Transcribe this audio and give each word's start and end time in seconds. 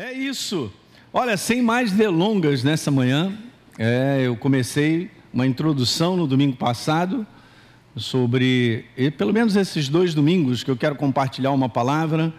É 0.00 0.14
isso. 0.14 0.72
Olha, 1.12 1.36
sem 1.36 1.60
mais 1.60 1.92
delongas 1.92 2.64
nessa 2.64 2.90
manhã, 2.90 3.36
é, 3.78 4.22
eu 4.24 4.34
comecei 4.34 5.10
uma 5.30 5.46
introdução 5.46 6.16
no 6.16 6.26
domingo 6.26 6.56
passado 6.56 7.26
sobre, 7.94 8.86
pelo 9.18 9.30
menos 9.30 9.56
esses 9.56 9.90
dois 9.90 10.14
domingos 10.14 10.64
que 10.64 10.70
eu 10.70 10.76
quero 10.76 10.94
compartilhar 10.94 11.50
uma 11.50 11.68
palavra 11.68 12.32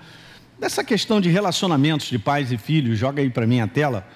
dessa 0.60 0.84
questão 0.84 1.22
de 1.22 1.30
relacionamentos 1.30 2.08
de 2.08 2.18
pais 2.18 2.52
e 2.52 2.58
filhos. 2.58 2.98
Joga 2.98 3.22
aí 3.22 3.30
para 3.30 3.46
mim 3.46 3.60
a 3.60 3.68
tela. 3.68 4.08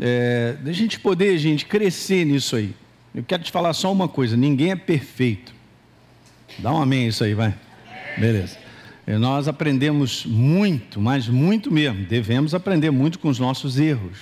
É, 0.00 0.56
da 0.62 0.70
gente 0.70 1.00
poder, 1.00 1.36
gente, 1.36 1.66
crescer 1.66 2.24
nisso 2.24 2.54
aí. 2.54 2.76
Eu 3.12 3.24
quero 3.24 3.42
te 3.42 3.50
falar 3.50 3.72
só 3.72 3.90
uma 3.90 4.06
coisa: 4.06 4.36
ninguém 4.36 4.70
é 4.70 4.76
perfeito. 4.76 5.52
Dá 6.60 6.72
um 6.72 6.80
amém 6.80 7.08
isso 7.08 7.24
aí, 7.24 7.34
vai. 7.34 7.52
Beleza. 8.16 8.63
E 9.06 9.12
nós 9.16 9.48
aprendemos 9.48 10.24
muito, 10.24 11.00
mas 11.00 11.28
muito 11.28 11.70
mesmo. 11.70 12.06
Devemos 12.06 12.54
aprender 12.54 12.90
muito 12.90 13.18
com 13.18 13.28
os 13.28 13.38
nossos 13.38 13.78
erros. 13.78 14.18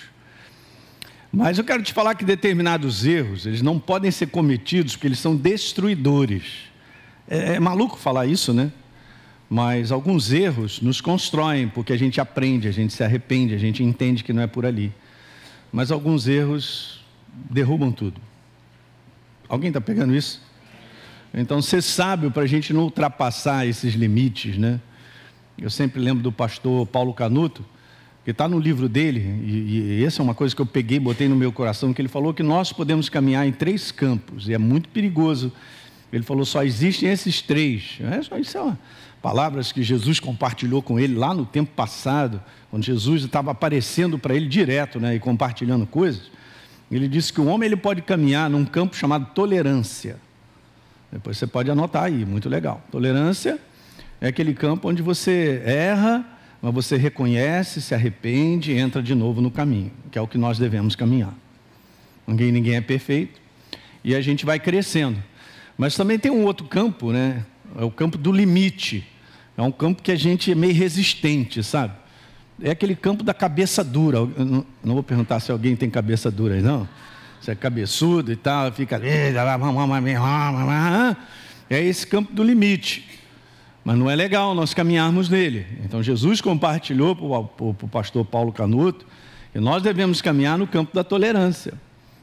Mas 1.33 1.57
eu 1.57 1.65
quero 1.65 1.83
te 1.83 1.93
falar 1.93 2.15
que 2.15 2.25
determinados 2.25 3.07
erros, 3.07 3.47
eles 3.47 3.63
não 3.63 3.79
podem 3.79 4.11
ser 4.11 4.27
cometidos 4.27 4.95
porque 4.95 5.07
eles 5.07 5.19
são 5.19 5.37
destruidores. 5.37 6.65
É, 7.29 7.55
é 7.55 7.61
maluco 7.61 7.97
falar 7.97 8.27
isso, 8.27 8.53
né? 8.53 8.71
Mas 9.49 9.93
alguns 9.93 10.33
erros 10.33 10.81
nos 10.81 11.01
constroem 11.01 11.69
porque 11.69 11.93
a 11.93 11.97
gente 11.97 12.21
aprende, 12.21 12.67
a 12.67 12.73
gente 12.73 12.93
se 12.93 13.05
arrepende, 13.05 13.55
a 13.55 13.59
gente 13.59 13.83
entende 13.83 14.25
que 14.25 14.33
não 14.33 14.43
é 14.43 14.47
por 14.47 14.67
ali. 14.67 14.93
Mas 15.73 15.91
alguns 15.91 16.27
erros 16.27 17.03
derrubam 17.51 17.93
tudo. 17.93 18.21
Alguém 19.49 19.69
está 19.69 19.81
pegando 19.81 20.15
isso? 20.15 20.41
Então, 21.35 21.63
ser 21.63 21.83
sábio 21.83 22.31
para 22.31 22.43
a 22.43 22.47
gente 22.47 22.73
não 22.73 22.83
ultrapassar 22.83 23.67
esses 23.67 23.95
limites, 23.95 24.59
né? 24.59 24.79
Eu 25.57 25.71
sempre 25.71 26.01
lembro 26.01 26.23
do 26.23 26.31
pastor 26.31 26.87
Paulo 26.87 27.15
Canuto, 27.15 27.65
que 28.25 28.31
está 28.31 28.47
no 28.47 28.59
livro 28.59 28.89
dele, 28.89 29.21
e, 29.45 30.01
e 30.01 30.05
essa 30.05 30.21
é 30.21 30.23
uma 30.23 30.35
coisa 30.35 30.55
que 30.55 30.61
eu 30.61 30.67
peguei, 30.67 31.01
botei 31.01 31.29
no 31.29 31.35
meu 31.35 31.51
coração, 31.51 31.93
que 31.93 32.01
ele 32.01 32.09
falou 32.09 32.33
que 32.35 32.43
nós 32.43 32.73
podemos 32.73 33.09
caminhar 33.09 33.47
em 33.47 33.53
três 33.53 33.91
campos, 33.91 34.49
e 34.49 34.55
é 34.55 34.59
muito 34.59 34.89
perigoso. 34.91 35.53
Ele 36.13 36.23
falou, 36.23 36.45
só 36.45 36.63
existem 36.63 37.09
esses 37.09 37.41
três. 37.41 37.99
É, 38.01 38.39
isso 38.39 38.59
é 38.59 38.61
uma, 38.61 38.79
palavras 39.23 39.73
que 39.73 39.83
Jesus 39.83 40.21
compartilhou 40.21 40.83
com 40.83 41.01
ele 41.01 41.15
lá 41.15 41.33
no 41.33 41.47
tempo 41.47 41.71
passado, 41.75 42.43
quando 42.71 42.85
Jesus 42.85 43.25
estava 43.25 43.53
aparecendo 43.53 44.19
para 44.19 44.35
ele 44.35 44.47
direto, 44.47 45.01
né, 45.01 45.15
e 45.15 45.19
compartilhando 45.19 45.87
coisas. 45.87 46.31
Ele 46.91 47.09
disse 47.09 47.33
que 47.33 47.41
o 47.41 47.47
homem 47.47 47.67
ele 47.67 47.77
pode 47.77 48.03
caminhar 48.03 48.51
num 48.51 48.67
campo 48.67 48.95
chamado 48.95 49.27
tolerância. 49.35 50.19
Depois 51.13 51.37
você 51.37 51.47
pode 51.47 51.71
anotar 51.71 52.05
aí, 52.05 52.25
muito 52.25 52.49
legal. 52.49 52.83
Tolerância 52.91 53.59
é 54.19 54.29
aquele 54.29 54.55
campo 54.55 54.89
onde 54.89 55.03
você 55.03 55.63
erra, 55.65 56.25
mas 56.63 56.73
você 56.73 56.97
reconhece, 56.97 57.83
se 57.83 57.95
arrepende 57.95 58.73
e 58.73 58.79
entra 58.79 59.03
de 59.03 59.15
novo 59.15 59.43
no 59.43 59.51
caminho, 59.51 59.93
que 60.11 60.19
é 60.19 60.23
o 60.23 60.27
que 60.27 60.39
nós 60.39 60.59
devemos 60.59 60.97
caminhar. 60.97 61.35
Ninguém, 62.27 62.51
ninguém 62.51 62.77
é 62.77 62.81
perfeito 62.81 63.41
e 64.03 64.15
a 64.15 64.23
gente 64.23 64.47
vai 64.47 64.59
crescendo. 64.59 65.23
Mas 65.77 65.95
também 65.95 66.19
tem 66.19 66.33
um 66.33 66.45
outro 66.45 66.67
campo, 66.67 67.13
né? 67.13 67.45
É 67.77 67.85
o 67.85 67.91
campo 67.91 68.17
do 68.17 68.33
limite. 68.33 69.07
É 69.57 69.63
um 69.63 69.73
campo 69.73 70.03
que 70.03 70.11
a 70.11 70.17
gente 70.17 70.51
é 70.51 70.55
meio 70.55 70.75
resistente, 70.75 71.63
sabe? 71.63 71.93
É 72.63 72.71
aquele 72.71 72.95
campo 72.95 73.23
da 73.23 73.35
cabeça 73.35 73.85
dura. 73.85 74.21
Não, 74.21 74.65
não 74.83 74.95
vou 74.95 75.03
perguntar 75.03 75.41
se 75.41 75.53
alguém 75.53 75.77
tem 75.77 75.91
cabeça 75.91 76.31
dura 76.31 76.55
aí, 76.55 76.63
não 76.63 76.89
você 77.43 77.51
é 77.51 77.55
cabeçudo 77.57 78.31
e 78.31 78.37
tal, 78.37 78.71
fica. 78.71 79.01
É 81.69 81.83
esse 81.83 82.07
campo 82.07 82.33
do 82.33 82.45
limite. 82.45 83.21
Mas 83.85 83.99
não 83.99 84.09
é 84.09 84.15
legal 84.15 84.55
nós 84.55 84.73
caminharmos 84.73 85.29
nele. 85.29 85.67
Então 85.85 86.01
Jesus 86.01 86.41
compartilhou 86.41 87.17
para 87.17 87.27
o 87.27 87.89
pastor 87.91 88.25
Paulo 88.25 88.53
Canuto 88.53 89.05
que 89.53 89.59
nós 89.59 89.83
devemos 89.83 90.23
caminhar 90.23 90.57
no 90.57 90.69
campo 90.69 90.95
da 90.95 91.03
tolerância. 91.03 91.75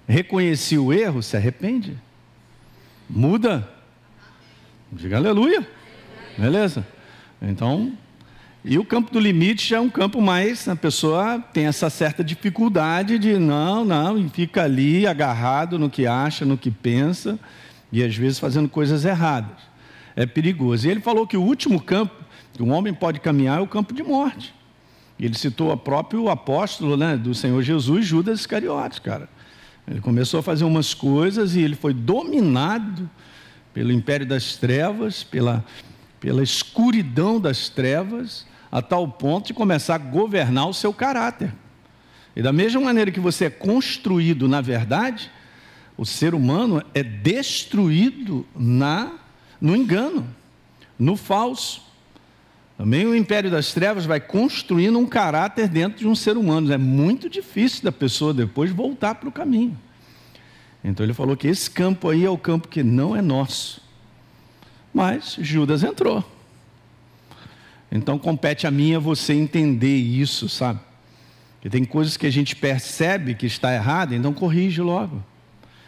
Reconheci 0.08 0.78
o 0.78 0.94
erro, 0.94 1.22
se 1.22 1.36
arrepende. 1.36 1.98
Muda. 3.10 3.68
Diga 4.90 5.18
aleluia. 5.18 5.68
Beleza? 6.38 6.88
Então, 7.42 7.92
e 8.64 8.78
o 8.78 8.84
campo 8.84 9.12
do 9.12 9.20
limite 9.20 9.74
é 9.74 9.80
um 9.80 9.90
campo 9.90 10.22
mais, 10.22 10.68
a 10.68 10.76
pessoa 10.76 11.40
tem 11.54 11.66
essa 11.66 11.90
certa 11.90 12.24
dificuldade 12.24 13.18
de 13.18 13.38
não, 13.38 13.86
não, 13.86 14.18
e 14.18 14.28
fica 14.28 14.64
ali 14.64 15.08
agarrado 15.08 15.80
no 15.80 15.90
que 15.90 16.06
acha, 16.06 16.46
no 16.46 16.58
que 16.58 16.70
pensa, 16.70 17.40
e 17.92 18.04
às 18.04 18.16
vezes 18.16 18.38
fazendo 18.38 18.68
coisas 18.68 19.06
erradas. 19.06 19.58
É 20.16 20.26
perigoso. 20.26 20.88
E 20.88 20.92
ele 20.92 21.00
falou 21.00 21.26
que 21.26 21.38
o 21.38 21.42
último 21.42 21.82
campo 21.82 22.14
que 22.54 22.62
um 22.62 22.72
homem 22.72 22.94
pode 22.94 23.22
caminhar 23.22 23.60
é 23.60 23.62
o 23.62 23.68
campo 23.68 23.94
de 23.94 24.04
morte. 24.04 24.54
Ele 25.18 25.34
citou 25.38 25.72
o 25.72 25.78
próprio 25.78 26.28
apóstolo 26.30 26.98
né, 26.98 27.16
do 27.16 27.34
Senhor 27.34 27.62
Jesus, 27.62 28.06
Judas 28.06 28.42
Iscariotes, 28.42 29.00
cara. 29.00 29.30
Ele 29.88 30.02
começou 30.02 30.42
a 30.42 30.44
fazer 30.44 30.66
umas 30.66 30.94
coisas 30.94 31.56
e 31.56 31.62
ele 31.62 31.76
foi 31.76 31.94
dominado 31.94 33.10
pelo 33.74 33.94
império 33.94 34.26
das 34.26 34.58
trevas, 34.58 35.24
pela, 35.24 35.64
pela 36.20 36.44
escuridão 36.44 37.40
das 37.40 37.70
trevas, 37.70 38.46
a 38.72 38.82
tal 38.82 39.08
ponto 39.08 39.48
de 39.48 39.54
começar 39.54 39.96
a 39.96 39.98
governar 39.98 40.68
o 40.68 40.74
seu 40.74 40.94
caráter. 40.94 41.54
E 42.36 42.42
da 42.42 42.54
mesma 42.54 42.82
maneira 42.82 43.12
que 43.12 43.20
você 43.20 43.46
é 43.46 43.50
construído 43.50 44.48
na 44.48 44.62
verdade, 44.62 45.32
o 45.98 46.06
ser 46.06 46.34
humano 46.34 46.82
é 46.94 47.04
destruído 47.04 48.46
na 48.56 49.12
no 49.60 49.76
engano, 49.76 50.26
no 50.98 51.18
falso. 51.18 51.82
Também 52.78 53.06
o 53.06 53.14
império 53.14 53.52
das 53.52 53.74
trevas 53.74 54.06
vai 54.06 54.22
construindo 54.22 54.98
um 54.98 55.06
caráter 55.06 55.68
dentro 55.68 56.00
de 56.00 56.08
um 56.08 56.16
ser 56.16 56.38
humano. 56.38 56.72
É 56.72 56.78
muito 56.78 57.30
difícil 57.30 57.84
da 57.84 57.92
pessoa 57.92 58.34
depois 58.34 58.72
voltar 58.72 59.16
para 59.16 59.28
o 59.28 59.32
caminho. 59.32 59.78
Então 60.82 61.06
ele 61.06 61.14
falou 61.14 61.36
que 61.36 61.48
esse 61.48 61.70
campo 61.70 62.08
aí 62.08 62.24
é 62.24 62.30
o 62.30 62.38
campo 62.38 62.70
que 62.70 62.82
não 62.82 63.14
é 63.14 63.22
nosso. 63.22 63.82
Mas 64.94 65.38
Judas 65.40 65.84
entrou. 65.84 66.24
Então 67.92 68.20
compete 68.20 68.68
a 68.68 68.72
mim 68.72 68.96
a 68.96 69.00
você 69.00 69.34
entender 69.34 69.98
isso, 69.98 70.48
sabe? 70.48 70.80
Que 71.62 71.70
tem 71.70 71.84
coisas 71.84 72.16
que 72.16 72.26
a 72.26 72.32
gente 72.32 72.56
percebe 72.56 73.34
que 73.34 73.46
está 73.46 73.74
errado, 73.74 74.14
então 74.14 74.32
corrige 74.32 74.82
logo. 74.82 75.24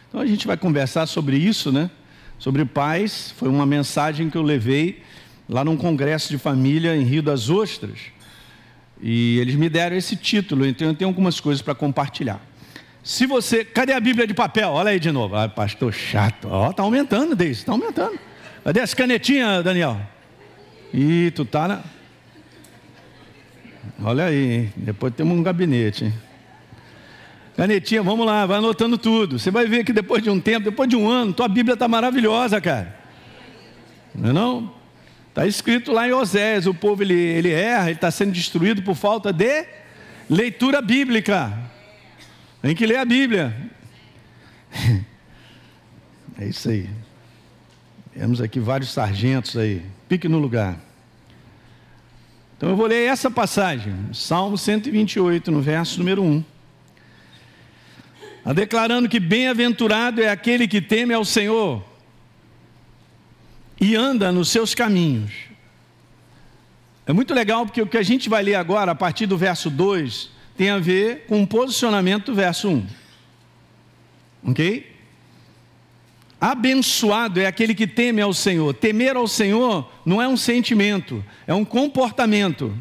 Então 0.08 0.20
a 0.20 0.26
gente 0.26 0.46
vai 0.46 0.56
conversar 0.56 1.06
sobre 1.06 1.36
isso, 1.36 1.72
né? 1.72 1.90
Sobre 2.38 2.64
pais, 2.64 3.32
foi 3.36 3.48
uma 3.48 3.64
mensagem 3.64 4.28
que 4.28 4.36
eu 4.36 4.42
levei 4.42 5.02
lá 5.48 5.64
num 5.64 5.76
congresso 5.76 6.28
de 6.28 6.38
família 6.38 6.96
em 6.96 7.04
Rio 7.04 7.22
das 7.22 7.48
Ostras. 7.48 7.98
E 9.00 9.38
eles 9.38 9.54
me 9.54 9.68
deram 9.68 9.96
esse 9.96 10.16
título, 10.16 10.66
então 10.66 10.88
eu 10.88 10.94
tenho 10.94 11.08
algumas 11.08 11.40
coisas 11.40 11.62
para 11.62 11.74
compartilhar. 11.74 12.40
Se 13.02 13.26
você. 13.26 13.64
Cadê 13.64 13.92
a 13.92 14.00
Bíblia 14.00 14.26
de 14.26 14.34
papel? 14.34 14.70
Olha 14.70 14.90
aí 14.90 15.00
de 15.00 15.10
novo. 15.10 15.34
Ah, 15.34 15.48
pastor 15.48 15.92
chato. 15.92 16.46
Ó, 16.48 16.68
oh, 16.68 16.72
tá 16.72 16.82
aumentando, 16.82 17.34
Deise, 17.34 17.60
está 17.60 17.72
aumentando. 17.72 18.18
Cadê 18.64 18.80
as 18.80 18.94
canetinhas, 18.94 19.64
Daniel? 19.64 20.00
Ih, 20.94 21.32
tu 21.32 21.44
tá 21.44 21.66
na. 21.66 21.82
Olha 24.04 24.26
aí, 24.26 24.52
hein? 24.52 24.72
depois 24.76 25.14
temos 25.14 25.36
um 25.36 25.42
gabinete. 25.42 26.04
Hein? 26.04 26.14
Canetinha, 27.56 28.02
vamos 28.02 28.24
lá, 28.24 28.46
vai 28.46 28.58
anotando 28.58 28.96
tudo. 28.96 29.38
Você 29.38 29.50
vai 29.50 29.66
ver 29.66 29.84
que 29.84 29.92
depois 29.92 30.22
de 30.22 30.30
um 30.30 30.40
tempo, 30.40 30.64
depois 30.64 30.88
de 30.88 30.96
um 30.96 31.08
ano, 31.08 31.32
tua 31.32 31.48
Bíblia 31.48 31.74
está 31.74 31.88
maravilhosa, 31.88 32.60
cara. 32.60 32.96
Não 34.14 34.30
é 34.30 34.32
não? 34.32 34.74
Está 35.28 35.46
escrito 35.46 35.92
lá 35.92 36.06
em 36.06 36.12
Oséias, 36.12 36.66
o 36.66 36.74
povo 36.74 37.02
ele, 37.02 37.14
ele 37.14 37.50
erra, 37.50 37.86
ele 37.86 37.94
está 37.94 38.10
sendo 38.10 38.32
destruído 38.32 38.82
por 38.82 38.94
falta 38.94 39.32
de 39.32 39.66
leitura 40.28 40.80
bíblica. 40.82 41.52
Tem 42.60 42.74
que 42.74 42.86
ler 42.86 42.98
a 42.98 43.04
Bíblia. 43.04 43.54
É 46.38 46.46
isso 46.46 46.70
aí. 46.70 46.88
Temos 48.14 48.40
aqui 48.40 48.60
vários 48.60 48.90
sargentos 48.90 49.56
aí. 49.56 49.82
Pique 50.08 50.28
no 50.28 50.38
lugar. 50.38 50.78
Então 52.56 52.68
eu 52.68 52.76
vou 52.76 52.86
ler 52.86 53.08
essa 53.08 53.30
passagem, 53.30 53.94
Salmo 54.12 54.56
128, 54.56 55.50
no 55.50 55.60
verso 55.60 55.98
número 55.98 56.22
1. 56.22 56.44
A 58.44 58.52
declarando 58.52 59.08
que 59.08 59.18
bem-aventurado 59.18 60.20
é 60.20 60.28
aquele 60.28 60.68
que 60.68 60.80
teme 60.80 61.14
ao 61.14 61.24
Senhor 61.24 61.82
e 63.80 63.96
anda 63.96 64.30
nos 64.30 64.50
seus 64.50 64.74
caminhos. 64.74 65.32
É 67.06 67.12
muito 67.12 67.34
legal 67.34 67.64
porque 67.64 67.82
o 67.82 67.86
que 67.86 67.98
a 67.98 68.02
gente 68.02 68.28
vai 68.28 68.42
ler 68.42 68.54
agora, 68.54 68.92
a 68.92 68.94
partir 68.94 69.26
do 69.26 69.36
verso 69.36 69.68
2, 69.70 70.30
tem 70.56 70.70
a 70.70 70.78
ver 70.78 71.24
com 71.26 71.42
o 71.42 71.46
posicionamento 71.46 72.26
do 72.26 72.34
verso 72.34 72.68
1. 72.68 72.86
Ok? 74.44 74.91
Abençoado 76.44 77.38
é 77.38 77.46
aquele 77.46 77.72
que 77.72 77.86
teme 77.86 78.20
ao 78.20 78.34
Senhor. 78.34 78.74
Temer 78.74 79.16
ao 79.16 79.28
Senhor 79.28 79.88
não 80.04 80.20
é 80.20 80.26
um 80.26 80.36
sentimento, 80.36 81.24
é 81.46 81.54
um 81.54 81.64
comportamento. 81.64 82.76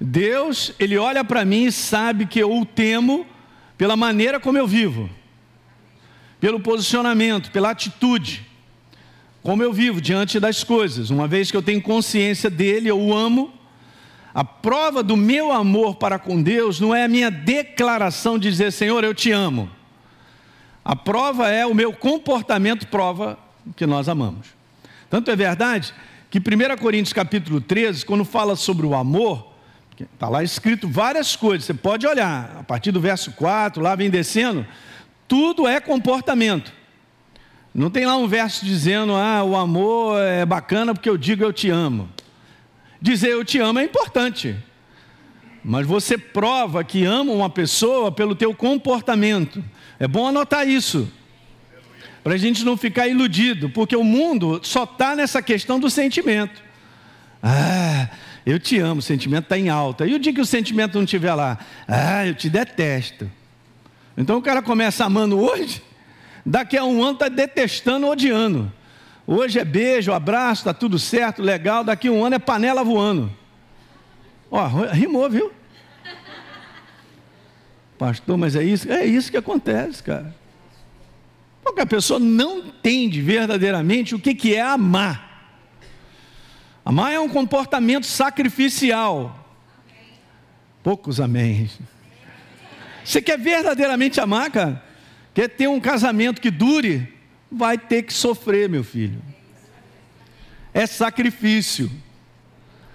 Deus, 0.00 0.72
Ele 0.78 0.96
olha 0.96 1.24
para 1.24 1.44
mim 1.44 1.64
e 1.64 1.72
sabe 1.72 2.24
que 2.24 2.38
eu 2.38 2.56
o 2.56 2.64
temo 2.64 3.26
pela 3.76 3.96
maneira 3.96 4.38
como 4.38 4.56
eu 4.56 4.68
vivo, 4.68 5.10
pelo 6.38 6.60
posicionamento, 6.60 7.50
pela 7.50 7.70
atitude, 7.70 8.46
como 9.42 9.64
eu 9.64 9.72
vivo 9.72 10.00
diante 10.00 10.38
das 10.38 10.62
coisas. 10.62 11.10
Uma 11.10 11.26
vez 11.26 11.50
que 11.50 11.56
eu 11.56 11.62
tenho 11.62 11.82
consciência 11.82 12.48
dele, 12.48 12.88
eu 12.88 13.00
o 13.00 13.12
amo, 13.12 13.52
A 14.32 14.44
prova 14.44 15.02
do 15.02 15.16
meu 15.16 15.50
amor 15.50 15.96
para 15.96 16.18
com 16.18 16.42
Deus 16.42 16.78
não 16.78 16.94
é 16.94 17.02
a 17.02 17.08
minha 17.08 17.30
declaração 17.30 18.38
de 18.38 18.50
dizer, 18.50 18.70
Senhor, 18.70 19.02
eu 19.02 19.14
te 19.14 19.32
amo. 19.32 19.68
A 20.88 20.94
prova 20.94 21.50
é 21.50 21.66
o 21.66 21.74
meu 21.74 21.92
comportamento, 21.92 22.86
prova 22.86 23.36
que 23.74 23.84
nós 23.84 24.08
amamos. 24.08 24.46
Tanto 25.10 25.28
é 25.32 25.34
verdade 25.34 25.92
que 26.30 26.38
1 26.38 26.76
Coríntios 26.80 27.12
capítulo 27.12 27.60
13, 27.60 28.06
quando 28.06 28.24
fala 28.24 28.54
sobre 28.54 28.86
o 28.86 28.94
amor, 28.94 29.52
está 30.00 30.28
lá 30.28 30.44
escrito 30.44 30.86
várias 30.86 31.34
coisas, 31.34 31.64
você 31.64 31.74
pode 31.74 32.06
olhar, 32.06 32.58
a 32.60 32.62
partir 32.62 32.92
do 32.92 33.00
verso 33.00 33.32
4, 33.32 33.82
lá 33.82 33.96
vem 33.96 34.08
descendo, 34.08 34.64
tudo 35.26 35.66
é 35.66 35.80
comportamento. 35.80 36.72
Não 37.74 37.90
tem 37.90 38.06
lá 38.06 38.16
um 38.16 38.28
verso 38.28 38.64
dizendo, 38.64 39.12
ah, 39.16 39.42
o 39.42 39.56
amor 39.56 40.20
é 40.20 40.46
bacana 40.46 40.94
porque 40.94 41.10
eu 41.10 41.16
digo 41.18 41.42
eu 41.42 41.52
te 41.52 41.68
amo. 41.68 42.08
Dizer 43.02 43.30
eu 43.30 43.44
te 43.44 43.58
amo 43.58 43.80
é 43.80 43.82
importante. 43.82 44.54
Mas 45.64 45.84
você 45.84 46.16
prova 46.16 46.84
que 46.84 47.04
ama 47.04 47.32
uma 47.32 47.50
pessoa 47.50 48.12
pelo 48.12 48.36
teu 48.36 48.54
comportamento. 48.54 49.64
É 49.98 50.06
bom 50.06 50.26
anotar 50.26 50.68
isso. 50.68 51.10
Para 52.22 52.34
a 52.34 52.38
gente 52.38 52.64
não 52.64 52.76
ficar 52.76 53.06
iludido, 53.06 53.70
porque 53.70 53.94
o 53.94 54.02
mundo 54.02 54.60
só 54.62 54.84
está 54.84 55.14
nessa 55.14 55.40
questão 55.40 55.78
do 55.78 55.88
sentimento. 55.88 56.60
Ah, 57.42 58.08
eu 58.44 58.58
te 58.58 58.78
amo, 58.78 58.98
o 58.98 59.02
sentimento 59.02 59.44
está 59.44 59.56
em 59.56 59.68
alta. 59.68 60.06
E 60.06 60.14
o 60.14 60.18
dia 60.18 60.32
que 60.32 60.40
o 60.40 60.46
sentimento 60.46 60.94
não 60.94 61.04
estiver 61.04 61.34
lá? 61.34 61.58
Ah, 61.86 62.26
eu 62.26 62.34
te 62.34 62.50
detesto. 62.50 63.30
Então 64.16 64.38
o 64.38 64.42
cara 64.42 64.62
começa 64.62 65.04
amando 65.04 65.38
hoje, 65.38 65.82
daqui 66.44 66.76
a 66.76 66.84
um 66.84 67.02
ano 67.02 67.12
está 67.12 67.28
detestando, 67.28 68.08
odiando. 68.08 68.72
Hoje 69.26 69.58
é 69.58 69.64
beijo, 69.64 70.12
abraço, 70.12 70.62
está 70.62 70.72
tudo 70.72 70.98
certo, 70.98 71.42
legal. 71.42 71.84
Daqui 71.84 72.08
a 72.08 72.12
um 72.12 72.24
ano 72.24 72.36
é 72.36 72.38
panela 72.38 72.82
voando. 72.82 73.32
Ó, 74.50 74.64
rimou, 74.92 75.28
viu? 75.28 75.52
Pastor, 77.98 78.36
mas 78.36 78.54
é 78.54 78.62
isso? 78.62 78.90
É 78.90 79.04
isso 79.04 79.30
que 79.30 79.36
acontece, 79.36 80.02
cara. 80.02 80.34
Porque 81.62 81.80
a 81.80 81.86
pessoa 81.86 82.20
não 82.20 82.58
entende 82.58 83.20
verdadeiramente 83.20 84.14
o 84.14 84.18
que, 84.18 84.34
que 84.34 84.54
é 84.54 84.62
amar. 84.62 85.26
Amar 86.84 87.12
é 87.12 87.18
um 87.18 87.28
comportamento 87.28 88.06
sacrificial. 88.06 89.44
Poucos 90.82 91.20
amém. 91.20 91.68
Você 93.04 93.20
quer 93.20 93.38
verdadeiramente 93.38 94.20
amar, 94.20 94.50
cara? 94.50 94.82
Quer 95.34 95.48
ter 95.48 95.68
um 95.68 95.80
casamento 95.80 96.40
que 96.40 96.50
dure? 96.50 97.12
Vai 97.50 97.76
ter 97.76 98.02
que 98.02 98.12
sofrer, 98.12 98.68
meu 98.68 98.84
filho. 98.84 99.20
É 100.72 100.86
sacrifício. 100.86 101.90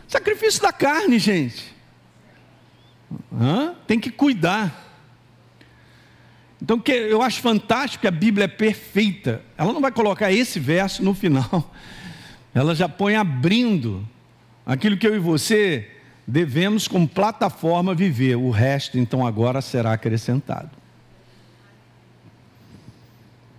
Sacrifício 0.08 0.62
da 0.62 0.72
carne, 0.72 1.20
gente. 1.20 1.76
Hã? 3.34 3.76
Tem 3.88 4.00
que 4.00 4.10
cuidar. 4.10 4.91
Então, 6.62 6.78
que 6.80 6.92
eu 6.92 7.22
acho 7.22 7.42
fantástico 7.42 8.02
que 8.02 8.08
a 8.08 8.12
Bíblia 8.12 8.46
é 8.46 8.48
perfeita. 8.48 9.42
Ela 9.58 9.74
não 9.74 9.82
vai 9.82 9.92
colocar 9.92 10.32
esse 10.32 10.60
verso 10.60 11.04
no 11.04 11.14
final. 11.14 11.74
Ela 12.54 12.76
já 12.76 12.88
põe 12.88 13.16
abrindo 13.16 14.08
aquilo 14.66 14.96
que 14.98 15.08
eu 15.08 15.16
e 15.16 15.20
você 15.20 15.90
devemos, 16.28 16.88
como 16.88 17.08
plataforma, 17.08 17.96
viver. 17.96 18.36
O 18.36 18.52
resto, 18.52 19.00
então, 19.00 19.26
agora 19.26 19.62
será 19.62 19.94
acrescentado. 19.94 20.70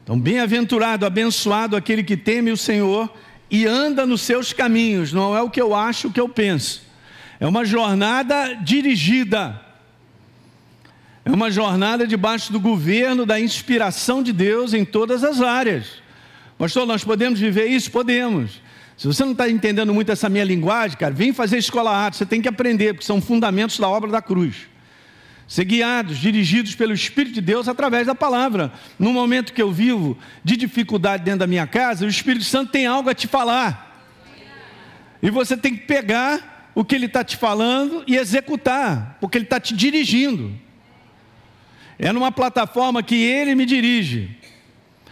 Então, 0.04 0.18
bem-aventurado, 0.18 1.06
abençoado 1.06 1.76
aquele 1.76 2.04
que 2.04 2.16
teme 2.16 2.50
o 2.50 2.56
Senhor 2.56 3.12
e 3.50 3.66
anda 3.66 4.06
nos 4.06 4.20
seus 4.20 4.52
caminhos. 4.52 5.12
Não 5.12 5.36
é 5.36 5.42
o 5.42 5.50
que 5.50 5.60
eu 5.60 5.74
acho, 5.74 6.08
o 6.08 6.12
que 6.12 6.20
eu 6.20 6.28
penso. 6.28 6.82
É 7.40 7.46
uma 7.46 7.64
jornada 7.64 8.54
dirigida. 8.54 9.60
É 11.24 11.30
uma 11.30 11.50
jornada 11.50 12.06
debaixo 12.06 12.52
do 12.52 12.58
governo, 12.58 13.24
da 13.24 13.38
inspiração 13.38 14.22
de 14.22 14.32
Deus 14.32 14.74
em 14.74 14.84
todas 14.84 15.22
as 15.22 15.40
áreas. 15.40 16.02
Pastor, 16.58 16.86
nós 16.86 17.04
podemos 17.04 17.38
viver 17.38 17.66
isso? 17.66 17.90
Podemos. 17.90 18.60
Se 18.96 19.06
você 19.06 19.24
não 19.24 19.32
está 19.32 19.48
entendendo 19.48 19.94
muito 19.94 20.10
essa 20.10 20.28
minha 20.28 20.44
linguagem, 20.44 20.96
cara, 20.98 21.14
vem 21.14 21.32
fazer 21.32 21.58
escola 21.58 21.90
arte, 21.90 22.18
você 22.18 22.26
tem 22.26 22.42
que 22.42 22.48
aprender, 22.48 22.94
porque 22.94 23.06
são 23.06 23.20
fundamentos 23.20 23.78
da 23.78 23.88
obra 23.88 24.10
da 24.10 24.20
cruz. 24.20 24.68
Ser 25.46 25.64
guiados, 25.64 26.18
dirigidos 26.18 26.74
pelo 26.74 26.92
Espírito 26.92 27.34
de 27.34 27.40
Deus 27.40 27.68
através 27.68 28.06
da 28.06 28.14
palavra. 28.14 28.72
No 28.98 29.12
momento 29.12 29.52
que 29.52 29.62
eu 29.62 29.70
vivo 29.70 30.16
de 30.42 30.56
dificuldade 30.56 31.24
dentro 31.24 31.40
da 31.40 31.46
minha 31.46 31.66
casa, 31.66 32.04
o 32.04 32.08
Espírito 32.08 32.44
Santo 32.44 32.72
tem 32.72 32.86
algo 32.86 33.08
a 33.10 33.14
te 33.14 33.26
falar. 33.26 34.06
E 35.22 35.30
você 35.30 35.56
tem 35.56 35.76
que 35.76 35.82
pegar 35.82 36.70
o 36.74 36.84
que 36.84 36.94
ele 36.94 37.06
está 37.06 37.22
te 37.22 37.36
falando 37.36 38.02
e 38.06 38.16
executar, 38.16 39.18
porque 39.20 39.38
ele 39.38 39.44
está 39.44 39.60
te 39.60 39.74
dirigindo. 39.74 40.52
É 42.02 42.10
numa 42.12 42.32
plataforma 42.32 43.00
que 43.00 43.14
ele 43.14 43.54
me 43.54 43.64
dirige, 43.64 44.36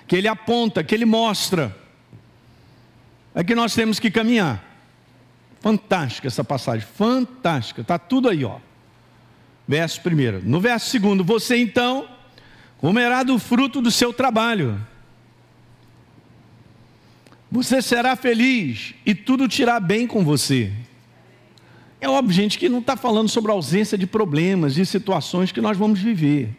que 0.08 0.16
ele 0.16 0.26
aponta, 0.26 0.82
que 0.82 0.92
ele 0.92 1.04
mostra. 1.04 1.74
É 3.32 3.44
que 3.44 3.54
nós 3.54 3.72
temos 3.76 4.00
que 4.00 4.10
caminhar. 4.10 4.60
Fantástica 5.60 6.26
essa 6.26 6.42
passagem, 6.42 6.84
fantástica. 6.84 7.82
Está 7.82 7.96
tudo 7.96 8.28
aí, 8.28 8.44
ó. 8.44 8.56
Verso 9.68 10.00
primeiro. 10.00 10.42
No 10.44 10.60
verso 10.60 10.90
segundo, 10.90 11.22
você 11.22 11.56
então 11.56 12.08
comerá 12.78 13.22
do 13.22 13.38
fruto 13.38 13.80
do 13.80 13.92
seu 13.92 14.12
trabalho. 14.12 14.84
Você 17.52 17.80
será 17.80 18.16
feliz 18.16 18.94
e 19.06 19.14
tudo 19.14 19.46
te 19.46 19.62
irá 19.62 19.78
bem 19.78 20.08
com 20.08 20.24
você. 20.24 20.72
É 22.00 22.08
óbvio, 22.08 22.34
gente, 22.34 22.58
que 22.58 22.68
não 22.68 22.80
está 22.80 22.96
falando 22.96 23.28
sobre 23.28 23.52
a 23.52 23.54
ausência 23.54 23.96
de 23.96 24.08
problemas, 24.08 24.74
de 24.74 24.84
situações 24.84 25.52
que 25.52 25.60
nós 25.60 25.78
vamos 25.78 26.00
viver. 26.00 26.56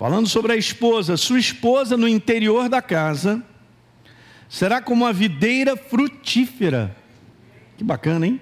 Falando 0.00 0.26
sobre 0.26 0.52
a 0.54 0.56
esposa, 0.56 1.14
sua 1.18 1.38
esposa 1.38 1.94
no 1.94 2.08
interior 2.08 2.70
da 2.70 2.80
casa 2.80 3.44
será 4.48 4.80
como 4.80 5.04
uma 5.04 5.12
videira 5.12 5.76
frutífera. 5.76 6.96
Que 7.76 7.84
bacana, 7.84 8.26
hein? 8.26 8.40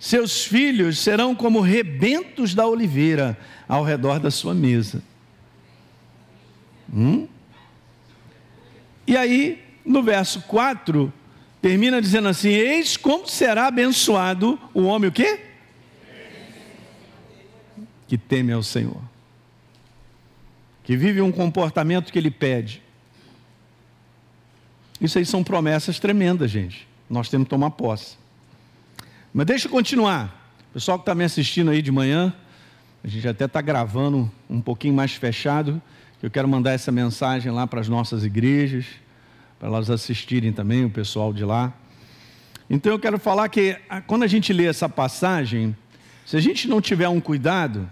Seus 0.00 0.46
filhos 0.46 0.98
serão 0.98 1.34
como 1.34 1.60
rebentos 1.60 2.54
da 2.54 2.66
oliveira 2.66 3.38
ao 3.68 3.84
redor 3.84 4.18
da 4.18 4.30
sua 4.30 4.54
mesa. 4.54 5.02
Hum? 6.90 7.28
E 9.06 9.14
aí, 9.14 9.62
no 9.84 10.02
verso 10.02 10.40
4, 10.48 11.12
termina 11.60 12.00
dizendo 12.00 12.28
assim: 12.28 12.48
Eis 12.48 12.96
como 12.96 13.28
será 13.28 13.66
abençoado 13.66 14.58
o 14.72 14.84
homem 14.84 15.10
o 15.10 15.12
quê? 15.12 15.38
Que 18.08 18.16
teme 18.16 18.54
ao 18.54 18.62
Senhor 18.62 19.13
que 20.84 20.96
vive 20.96 21.20
um 21.20 21.32
comportamento 21.32 22.12
que 22.12 22.18
ele 22.18 22.30
pede. 22.30 22.82
Isso 25.00 25.18
aí 25.18 25.24
são 25.26 25.42
promessas 25.42 25.98
tremendas, 25.98 26.50
gente. 26.50 26.86
Nós 27.10 27.28
temos 27.28 27.46
que 27.46 27.50
tomar 27.50 27.70
posse. 27.70 28.16
Mas 29.32 29.46
deixa 29.46 29.66
eu 29.66 29.70
continuar. 29.72 30.52
O 30.70 30.74
pessoal 30.74 30.98
que 30.98 31.02
está 31.02 31.14
me 31.14 31.24
assistindo 31.24 31.70
aí 31.70 31.82
de 31.82 31.90
manhã, 31.90 32.32
a 33.02 33.08
gente 33.08 33.26
até 33.26 33.46
está 33.46 33.60
gravando 33.60 34.30
um 34.48 34.60
pouquinho 34.60 34.94
mais 34.94 35.12
fechado. 35.12 35.82
Eu 36.22 36.30
quero 36.30 36.46
mandar 36.46 36.72
essa 36.72 36.92
mensagem 36.92 37.50
lá 37.50 37.66
para 37.66 37.80
as 37.80 37.88
nossas 37.88 38.24
igrejas, 38.24 38.86
para 39.58 39.68
elas 39.68 39.90
assistirem 39.90 40.52
também, 40.52 40.84
o 40.84 40.90
pessoal 40.90 41.32
de 41.32 41.44
lá. 41.44 41.72
Então 42.68 42.92
eu 42.92 42.98
quero 42.98 43.18
falar 43.18 43.48
que 43.48 43.78
quando 44.06 44.22
a 44.22 44.26
gente 44.26 44.52
lê 44.52 44.66
essa 44.66 44.88
passagem, 44.88 45.76
se 46.24 46.36
a 46.36 46.40
gente 46.40 46.68
não 46.68 46.80
tiver 46.80 47.08
um 47.08 47.20
cuidado, 47.20 47.90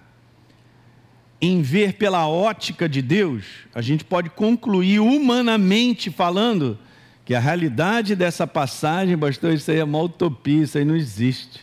em 1.45 1.61
ver 1.61 1.95
pela 1.95 2.29
ótica 2.29 2.89
de 2.89 3.03
Deus, 3.03 3.45
a 3.75 3.83
gente 3.83 4.05
pode 4.05 4.31
concluir 4.31 5.01
humanamente 5.01 6.09
falando 6.09 6.79
que 7.25 7.35
a 7.35 7.41
realidade 7.41 8.15
dessa 8.15 8.47
passagem, 8.47 9.19
pastor, 9.19 9.53
isso 9.53 9.69
aí 9.69 9.79
é 9.79 9.85
uma 9.85 10.01
utopia, 10.01 10.63
isso 10.63 10.79
aí 10.79 10.85
não 10.85 10.95
existe. 10.95 11.61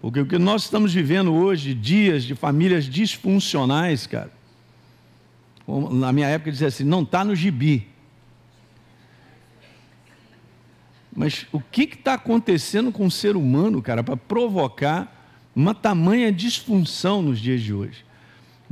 Porque 0.00 0.18
o 0.18 0.26
que 0.26 0.38
nós 0.38 0.64
estamos 0.64 0.92
vivendo 0.92 1.32
hoje, 1.32 1.72
dias 1.72 2.24
de 2.24 2.34
famílias 2.34 2.84
disfuncionais, 2.86 4.08
cara, 4.08 4.32
na 5.68 6.12
minha 6.12 6.26
época 6.26 6.50
dizia 6.50 6.66
assim, 6.66 6.82
não 6.82 7.02
está 7.02 7.24
no 7.24 7.36
gibi. 7.36 7.86
Mas 11.14 11.46
o 11.52 11.60
que 11.60 11.82
está 11.82 12.14
acontecendo 12.14 12.90
com 12.90 13.06
o 13.06 13.10
ser 13.10 13.36
humano, 13.36 13.80
cara, 13.80 14.02
para 14.02 14.16
provocar 14.16 15.16
uma 15.54 15.74
tamanha 15.74 16.32
disfunção 16.32 17.22
nos 17.22 17.38
dias 17.38 17.60
de 17.60 17.72
hoje? 17.72 18.09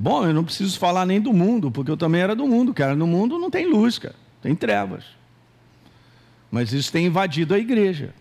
Bom, 0.01 0.25
eu 0.25 0.33
não 0.33 0.45
preciso 0.45 0.79
falar 0.79 1.05
nem 1.05 1.21
do 1.21 1.33
mundo, 1.33 1.73
porque 1.73 1.91
eu 1.91 1.97
também 1.97 2.21
era 2.21 2.37
do 2.37 2.47
mundo, 2.47 2.73
cara. 2.73 2.95
No 2.95 3.05
mundo 3.05 3.37
não 3.37 3.51
tem 3.51 3.67
luz, 3.67 3.99
cara, 3.99 4.15
tem 4.41 4.55
trevas. 4.55 5.05
Mas 6.53 6.73
isso 6.73 6.93
tem 6.93 7.07
invadido 7.07 7.53
a 7.53 7.59
igreja. 7.59 8.15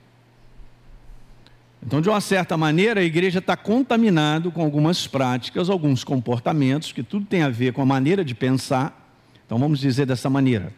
Então, 1.86 2.02
de 2.02 2.10
uma 2.10 2.20
certa 2.20 2.58
maneira, 2.58 3.02
a 3.02 3.04
igreja 3.04 3.38
está 3.38 3.56
contaminada 3.56 4.50
com 4.50 4.64
algumas 4.64 5.06
práticas, 5.06 5.70
alguns 5.70 6.04
comportamentos, 6.04 6.92
que 6.92 7.04
tudo 7.04 7.28
tem 7.28 7.44
a 7.44 7.50
ver 7.50 7.74
com 7.74 7.82
a 7.84 7.86
maneira 7.86 8.26
de 8.26 8.34
pensar. 8.34 9.08
Então, 9.46 9.60
vamos 9.60 9.80
dizer 9.80 10.08
dessa 10.08 10.32
maneira. 10.32 10.74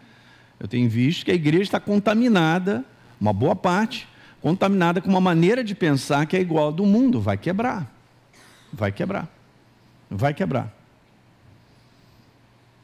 Eu 0.59 0.67
tenho 0.67 0.89
visto 0.89 1.23
que 1.23 1.31
a 1.31 1.35
igreja 1.35 1.63
está 1.63 1.79
contaminada, 1.79 2.83
uma 3.21 3.31
boa 3.31 3.55
parte, 3.55 4.05
contaminada 4.41 4.99
com 4.99 5.09
uma 5.09 5.21
maneira 5.21 5.63
de 5.63 5.73
pensar 5.73 6.25
que 6.25 6.35
é 6.35 6.41
igual 6.41 6.65
ao 6.65 6.71
do 6.73 6.85
mundo, 6.85 7.21
vai 7.21 7.37
quebrar. 7.37 7.89
Vai 8.73 8.91
quebrar. 8.91 9.29
Vai 10.11 10.33
quebrar. 10.33 10.78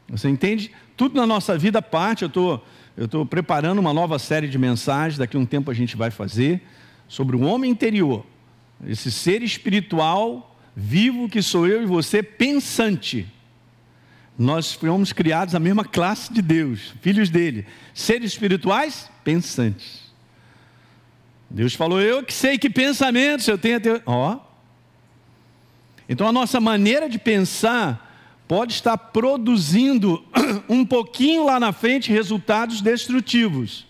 Você 0.10 0.30
entende? 0.30 0.72
Tudo 0.96 1.16
na 1.16 1.26
nossa 1.26 1.58
vida 1.58 1.82
parte, 1.82 2.24
eu 2.24 2.30
tô, 2.30 2.60
estou 2.98 3.26
preparando 3.26 3.80
uma 3.80 3.94
nova 3.94 4.20
série 4.20 4.48
de 4.48 4.58
mensagens, 4.58 5.18
daqui 5.18 5.36
a 5.36 5.40
um 5.40 5.46
tempo 5.46 5.72
a 5.72 5.74
gente 5.74 5.96
vai 5.98 6.12
fazer, 6.12 6.62
sobre 7.08 7.36
o 7.36 7.42
homem 7.42 7.72
interior, 7.72 8.26
esse 8.86 9.12
ser 9.12 9.42
espiritual, 9.42 10.56
vivo 10.76 11.30
que 11.30 11.42
sou 11.42 11.68
eu 11.68 11.82
e 11.82 11.86
você, 11.86 12.22
pensante. 12.22 13.28
Nós 14.38 14.74
fomos 14.74 15.14
criados 15.14 15.56
a 15.56 15.60
mesma 15.60 15.86
classe 15.86 16.32
de 16.32 16.42
Deus, 16.42 16.94
filhos 17.02 17.30
dele, 17.30 17.66
seres 17.94 18.34
espirituais, 18.34 19.10
pensantes. 19.24 20.06
Deus 21.50 21.74
falou: 21.74 22.02
Eu 22.02 22.22
que 22.22 22.34
sei 22.34 22.58
que 22.58 22.70
pensamentos 22.70 23.48
eu 23.48 23.58
tenho. 23.58 23.80
Ó. 24.06 24.40
Então 26.10 26.28
a 26.28 26.32
nossa 26.34 26.60
maneira 26.60 27.08
de 27.08 27.18
pensar 27.18 28.05
pode 28.48 28.74
estar 28.74 28.98
produzindo 28.98 30.24
um 30.70 30.86
pouquinho 30.86 31.46
lá 31.46 31.60
na 31.60 31.72
frente 31.72 32.12
resultados 32.12 32.82
destrutivos. 32.82 33.88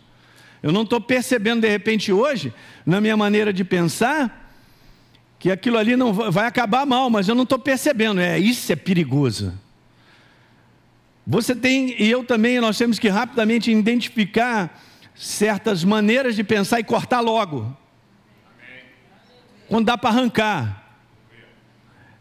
Eu 0.64 0.72
não 0.72 0.84
estou 0.84 1.00
percebendo 1.00 1.62
de 1.62 1.70
repente 1.70 2.12
hoje, 2.12 2.54
na 2.86 3.00
minha 3.00 3.16
maneira 3.16 3.54
de 3.54 3.64
pensar, 3.64 4.54
que 5.38 5.52
aquilo 5.52 5.78
ali 5.78 5.96
não 5.96 6.14
vai 6.14 6.48
acabar 6.48 6.86
mal, 6.86 7.10
mas 7.10 7.28
eu 7.28 7.36
não 7.36 7.44
estou 7.44 7.60
percebendo. 7.60 8.20
É 8.20 8.40
isso 8.40 8.72
é 8.72 8.76
perigoso. 8.76 9.54
Você 11.28 11.56
tem 11.56 11.96
e 12.02 12.10
eu 12.10 12.24
também 12.24 12.60
nós 12.60 12.78
temos 12.78 12.98
que 12.98 13.10
rapidamente 13.10 13.72
identificar 13.72 14.82
certas 15.14 15.84
maneiras 15.84 16.36
de 16.36 16.44
pensar 16.44 16.80
e 16.80 16.84
cortar 16.84 17.20
logo. 17.20 17.76
Quando 19.68 19.86
dá 19.86 19.98
para 19.98 20.10
arrancar. 20.10 20.85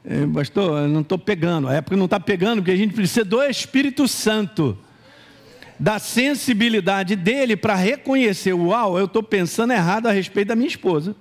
É, 0.06 0.26
pastor, 0.26 0.82
eu 0.82 0.88
não 0.88 1.00
estou 1.00 1.18
pegando. 1.18 1.66
A 1.66 1.74
época 1.74 1.96
não 1.96 2.04
está 2.04 2.20
pegando, 2.20 2.60
porque 2.60 2.72
a 2.72 2.76
gente 2.76 2.92
precisa 2.92 3.24
do 3.24 3.42
Espírito 3.42 4.06
Santo, 4.06 4.76
da 5.80 5.98
sensibilidade 5.98 7.16
dele 7.16 7.56
para 7.56 7.74
reconhecer: 7.74 8.52
uau, 8.52 8.98
eu 8.98 9.06
estou 9.06 9.22
pensando 9.22 9.72
errado 9.72 10.06
a 10.06 10.12
respeito 10.12 10.48
da 10.48 10.56
minha 10.56 10.68
esposa. 10.68 11.16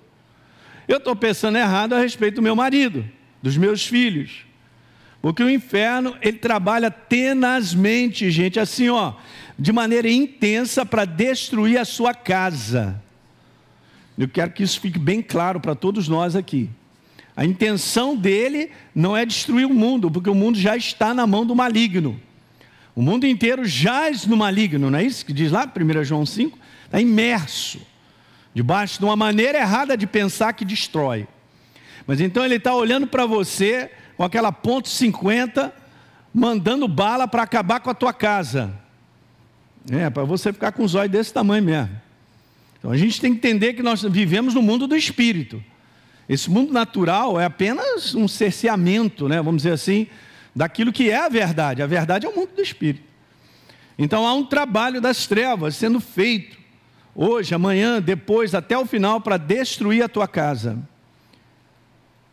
Eu 0.85 0.97
estou 0.97 1.15
pensando 1.15 1.57
errado 1.57 1.93
a 1.93 1.99
respeito 1.99 2.35
do 2.35 2.41
meu 2.41 2.57
marido, 2.57 3.05
dos 3.41 3.55
meus 3.55 3.87
filhos. 3.87 4.45
Porque 5.21 5.41
o 5.41 5.49
inferno, 5.49 6.17
ele 6.21 6.37
trabalha 6.37 6.91
tenazmente, 6.91 8.29
gente, 8.29 8.59
assim, 8.59 8.89
ó, 8.89 9.13
de 9.57 9.71
maneira 9.71 10.11
intensa 10.11 10.85
para 10.85 11.05
destruir 11.05 11.77
a 11.77 11.85
sua 11.85 12.13
casa. 12.13 13.01
Eu 14.17 14.27
quero 14.27 14.51
que 14.51 14.61
isso 14.61 14.81
fique 14.81 14.99
bem 14.99 15.21
claro 15.21 15.61
para 15.61 15.73
todos 15.73 16.09
nós 16.09 16.35
aqui. 16.35 16.69
A 17.35 17.45
intenção 17.45 18.15
dele 18.15 18.71
não 18.93 19.17
é 19.17 19.25
destruir 19.25 19.65
o 19.65 19.73
mundo, 19.73 20.09
porque 20.09 20.29
o 20.29 20.35
mundo 20.35 20.57
já 20.57 20.77
está 20.77 21.13
na 21.13 21.25
mão 21.25 21.45
do 21.45 21.55
maligno. 21.55 22.19
O 22.95 23.01
mundo 23.01 23.25
inteiro 23.25 23.65
jaz 23.65 24.27
no 24.27 24.37
maligno, 24.37 24.91
não 24.91 24.99
é 24.99 25.03
isso 25.03 25.25
que 25.25 25.33
diz 25.33 25.51
lá, 25.51 25.65
1 25.65 26.03
João 26.03 26.25
5? 26.25 26.59
Está 26.85 27.01
imerso, 27.01 27.79
debaixo 28.53 28.99
de 28.99 29.05
uma 29.05 29.15
maneira 29.15 29.57
errada 29.57 29.97
de 29.97 30.05
pensar 30.05 30.53
que 30.53 30.63
destrói. 30.63 31.27
Mas 32.05 32.21
então 32.21 32.45
ele 32.45 32.55
está 32.55 32.75
olhando 32.75 33.07
para 33.07 33.25
você 33.25 33.89
com 34.15 34.23
aquela 34.23 34.51
ponto 34.51 34.87
.50, 34.87 35.71
mandando 36.31 36.87
bala 36.87 37.27
para 37.27 37.41
acabar 37.41 37.79
com 37.79 37.89
a 37.89 37.95
tua 37.95 38.13
casa. 38.13 38.73
É, 39.89 40.09
para 40.09 40.23
você 40.23 40.53
ficar 40.53 40.71
com 40.71 40.83
os 40.83 40.93
olhos 40.93 41.11
desse 41.11 41.33
tamanho 41.33 41.63
mesmo. 41.63 41.89
Então 42.77 42.91
a 42.91 42.97
gente 42.97 43.19
tem 43.19 43.31
que 43.31 43.37
entender 43.37 43.73
que 43.73 43.81
nós 43.81 44.03
vivemos 44.03 44.53
no 44.53 44.61
mundo 44.61 44.85
do 44.85 44.95
espírito. 44.95 45.63
Esse 46.27 46.49
mundo 46.49 46.71
natural 46.71 47.39
é 47.39 47.45
apenas 47.45 48.15
um 48.15 48.27
cerceamento, 48.27 49.27
né, 49.27 49.41
vamos 49.41 49.63
dizer 49.63 49.73
assim, 49.73 50.07
daquilo 50.55 50.93
que 50.93 51.09
é 51.09 51.17
a 51.17 51.29
verdade. 51.29 51.81
A 51.81 51.87
verdade 51.87 52.25
é 52.25 52.29
o 52.29 52.35
mundo 52.35 52.49
do 52.55 52.61
espírito. 52.61 53.03
Então 53.97 54.25
há 54.25 54.33
um 54.33 54.45
trabalho 54.45 54.99
das 54.99 55.27
trevas 55.27 55.75
sendo 55.75 55.99
feito 55.99 56.57
hoje, 57.15 57.53
amanhã, 57.53 58.01
depois, 58.01 58.55
até 58.55 58.77
o 58.77 58.85
final, 58.85 59.21
para 59.21 59.37
destruir 59.37 60.03
a 60.03 60.09
tua 60.09 60.27
casa. 60.27 60.77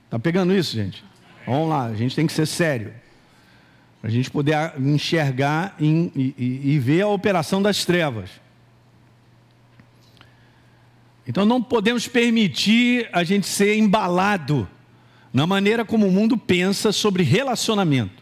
Está 0.07 0.19
pegando 0.19 0.55
isso, 0.55 0.75
gente? 0.75 1.05
Vamos 1.47 1.69
lá, 1.69 1.87
a 1.87 1.95
gente 1.95 2.17
tem 2.17 2.27
que 2.27 2.33
ser 2.33 2.47
sério. 2.47 2.95
Para 4.01 4.09
a 4.09 4.13
gente 4.13 4.31
poder 4.31 4.73
enxergar 4.79 5.75
e, 5.79 6.35
e, 6.39 6.75
e 6.75 6.79
ver 6.79 7.03
a 7.03 7.09
operação 7.09 7.61
das 7.61 7.85
trevas. 7.85 8.31
Então 11.31 11.47
não 11.47 11.63
podemos 11.63 12.09
permitir 12.09 13.09
a 13.13 13.23
gente 13.23 13.47
ser 13.47 13.79
embalado 13.79 14.69
na 15.33 15.47
maneira 15.47 15.85
como 15.85 16.09
o 16.09 16.11
mundo 16.11 16.37
pensa 16.37 16.91
sobre 16.91 17.23
relacionamento. 17.23 18.21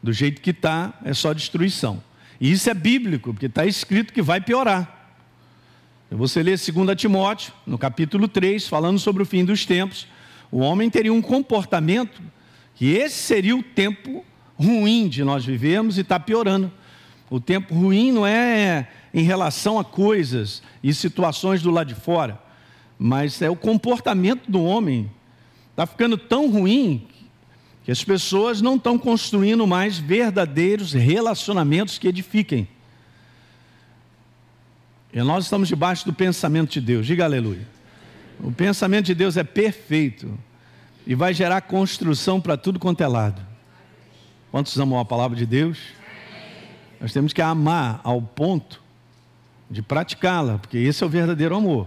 Do 0.00 0.12
jeito 0.12 0.40
que 0.40 0.50
está, 0.50 0.96
é 1.04 1.12
só 1.12 1.32
destruição. 1.32 2.00
E 2.40 2.52
isso 2.52 2.70
é 2.70 2.74
bíblico, 2.74 3.32
porque 3.32 3.46
está 3.46 3.66
escrito 3.66 4.12
que 4.12 4.22
vai 4.22 4.40
piorar. 4.40 5.16
Você 6.08 6.40
lê 6.40 6.52
2 6.52 6.70
Timóteo, 6.96 7.52
no 7.66 7.76
capítulo 7.76 8.28
3, 8.28 8.68
falando 8.68 9.00
sobre 9.00 9.24
o 9.24 9.26
fim 9.26 9.44
dos 9.44 9.66
tempos, 9.66 10.06
o 10.52 10.60
homem 10.60 10.88
teria 10.88 11.12
um 11.12 11.20
comportamento 11.20 12.22
que 12.76 12.92
esse 12.92 13.16
seria 13.16 13.56
o 13.56 13.62
tempo 13.62 14.24
ruim 14.56 15.08
de 15.08 15.24
nós 15.24 15.44
vivemos 15.44 15.98
e 15.98 16.02
está 16.02 16.20
piorando. 16.20 16.70
O 17.28 17.40
tempo 17.40 17.74
ruim 17.74 18.12
não 18.12 18.24
é 18.24 18.86
em 19.14 19.22
relação 19.22 19.78
a 19.78 19.84
coisas 19.84 20.60
e 20.82 20.92
situações 20.92 21.62
do 21.62 21.70
lado 21.70 21.86
de 21.86 21.94
fora, 21.94 22.36
mas 22.98 23.40
é 23.40 23.48
o 23.48 23.54
comportamento 23.54 24.50
do 24.50 24.60
homem. 24.62 25.08
Está 25.70 25.86
ficando 25.86 26.18
tão 26.18 26.50
ruim 26.50 27.06
que 27.84 27.92
as 27.92 28.02
pessoas 28.02 28.60
não 28.60 28.74
estão 28.74 28.98
construindo 28.98 29.64
mais 29.68 29.98
verdadeiros 29.98 30.92
relacionamentos 30.92 31.96
que 31.96 32.08
edifiquem. 32.08 32.66
E 35.12 35.22
nós 35.22 35.44
estamos 35.44 35.68
debaixo 35.68 36.04
do 36.04 36.12
pensamento 36.12 36.72
de 36.72 36.80
Deus, 36.80 37.06
diga 37.06 37.24
aleluia. 37.24 37.68
O 38.40 38.50
pensamento 38.50 39.06
de 39.06 39.14
Deus 39.14 39.36
é 39.36 39.44
perfeito 39.44 40.36
e 41.06 41.14
vai 41.14 41.32
gerar 41.32 41.60
construção 41.60 42.40
para 42.40 42.56
tudo 42.56 42.80
quanto 42.80 43.00
é 43.02 43.06
lado. 43.06 43.40
Quantos 44.50 44.76
amam 44.76 44.98
a 44.98 45.04
palavra 45.04 45.36
de 45.36 45.46
Deus? 45.46 45.78
Nós 47.00 47.12
temos 47.12 47.32
que 47.32 47.42
amar 47.42 48.00
ao 48.02 48.20
ponto 48.20 48.83
de 49.70 49.82
praticá-la, 49.82 50.58
porque 50.58 50.78
esse 50.78 51.02
é 51.02 51.06
o 51.06 51.10
verdadeiro 51.10 51.56
amor. 51.56 51.86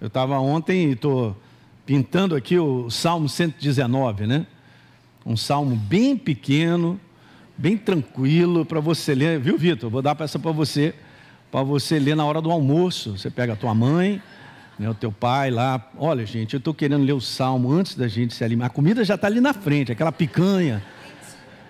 Eu 0.00 0.08
estava 0.08 0.38
ontem 0.38 0.90
e 0.90 0.92
estou 0.92 1.36
pintando 1.84 2.36
aqui 2.36 2.58
o 2.58 2.90
Salmo 2.90 3.28
119, 3.28 4.26
né? 4.26 4.46
Um 5.26 5.36
salmo 5.36 5.74
bem 5.74 6.16
pequeno, 6.16 7.00
bem 7.56 7.76
tranquilo 7.76 8.64
para 8.64 8.80
você 8.80 9.14
ler, 9.14 9.40
viu, 9.40 9.58
Vitor? 9.58 9.90
Vou 9.90 10.00
dar 10.00 10.16
essa 10.20 10.38
para 10.38 10.52
você, 10.52 10.94
para 11.50 11.62
você 11.62 11.98
ler 11.98 12.14
na 12.14 12.24
hora 12.24 12.40
do 12.40 12.50
almoço. 12.50 13.18
Você 13.18 13.30
pega 13.30 13.54
a 13.54 13.56
tua 13.56 13.74
mãe, 13.74 14.22
né, 14.78 14.88
o 14.88 14.94
teu 14.94 15.10
pai 15.10 15.50
lá. 15.50 15.90
Olha, 15.98 16.24
gente, 16.24 16.54
eu 16.54 16.58
estou 16.58 16.72
querendo 16.72 17.04
ler 17.04 17.12
o 17.12 17.20
salmo 17.20 17.72
antes 17.72 17.96
da 17.96 18.06
gente 18.06 18.34
se 18.34 18.44
alimentar. 18.44 18.68
A 18.68 18.70
comida 18.70 19.04
já 19.04 19.16
está 19.16 19.26
ali 19.26 19.40
na 19.40 19.52
frente, 19.52 19.90
aquela 19.90 20.12
picanha 20.12 20.82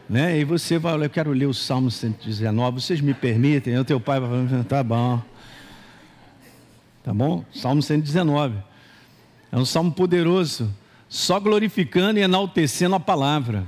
né? 0.08 0.38
E 0.38 0.44
você 0.44 0.78
vai, 0.78 0.94
eu 0.94 1.10
quero 1.10 1.32
ler 1.32 1.46
o 1.46 1.54
Salmo 1.54 1.90
119, 1.90 2.80
vocês 2.80 3.00
me 3.00 3.12
permitem? 3.12 3.74
E 3.74 3.78
o 3.78 3.84
teu 3.84 4.00
pai 4.00 4.18
vai 4.18 4.48
falar, 4.48 4.64
tá 4.64 4.82
bom. 4.82 5.22
Tá 7.04 7.12
bom? 7.12 7.44
Salmo 7.52 7.82
119. 7.82 8.56
É 9.50 9.56
um 9.56 9.64
salmo 9.64 9.92
poderoso, 9.92 10.74
só 11.08 11.40
glorificando 11.40 12.18
e 12.18 12.22
enaltecendo 12.22 12.94
a 12.94 13.00
palavra. 13.00 13.66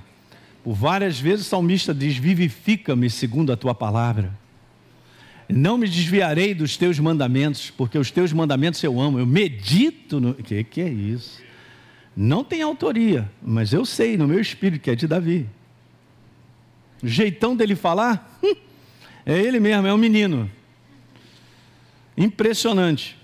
Por 0.62 0.74
várias 0.74 1.18
vezes 1.18 1.46
o 1.46 1.48
salmista 1.48 1.94
diz: 1.94 2.16
Vivifica-me 2.16 3.08
segundo 3.08 3.52
a 3.52 3.56
tua 3.56 3.74
palavra. 3.74 4.38
Não 5.48 5.78
me 5.78 5.88
desviarei 5.88 6.54
dos 6.54 6.76
teus 6.76 6.98
mandamentos, 6.98 7.70
porque 7.70 7.98
os 7.98 8.10
teus 8.10 8.32
mandamentos 8.32 8.82
eu 8.84 9.00
amo. 9.00 9.18
Eu 9.18 9.26
medito 9.26 10.20
no. 10.20 10.34
Que, 10.34 10.62
que 10.62 10.80
é 10.80 10.88
isso? 10.88 11.40
Não 12.14 12.44
tem 12.44 12.60
autoria, 12.60 13.30
mas 13.42 13.72
eu 13.72 13.84
sei 13.84 14.16
no 14.16 14.28
meu 14.28 14.40
espírito 14.40 14.82
que 14.82 14.90
é 14.90 14.94
de 14.94 15.06
Davi. 15.06 15.48
O 17.02 17.08
jeitão 17.08 17.56
dele 17.56 17.74
falar, 17.74 18.38
hum, 18.42 18.54
é 19.24 19.38
ele 19.38 19.58
mesmo, 19.58 19.86
é 19.86 19.94
um 19.94 19.98
menino. 19.98 20.50
Impressionante. 22.16 23.16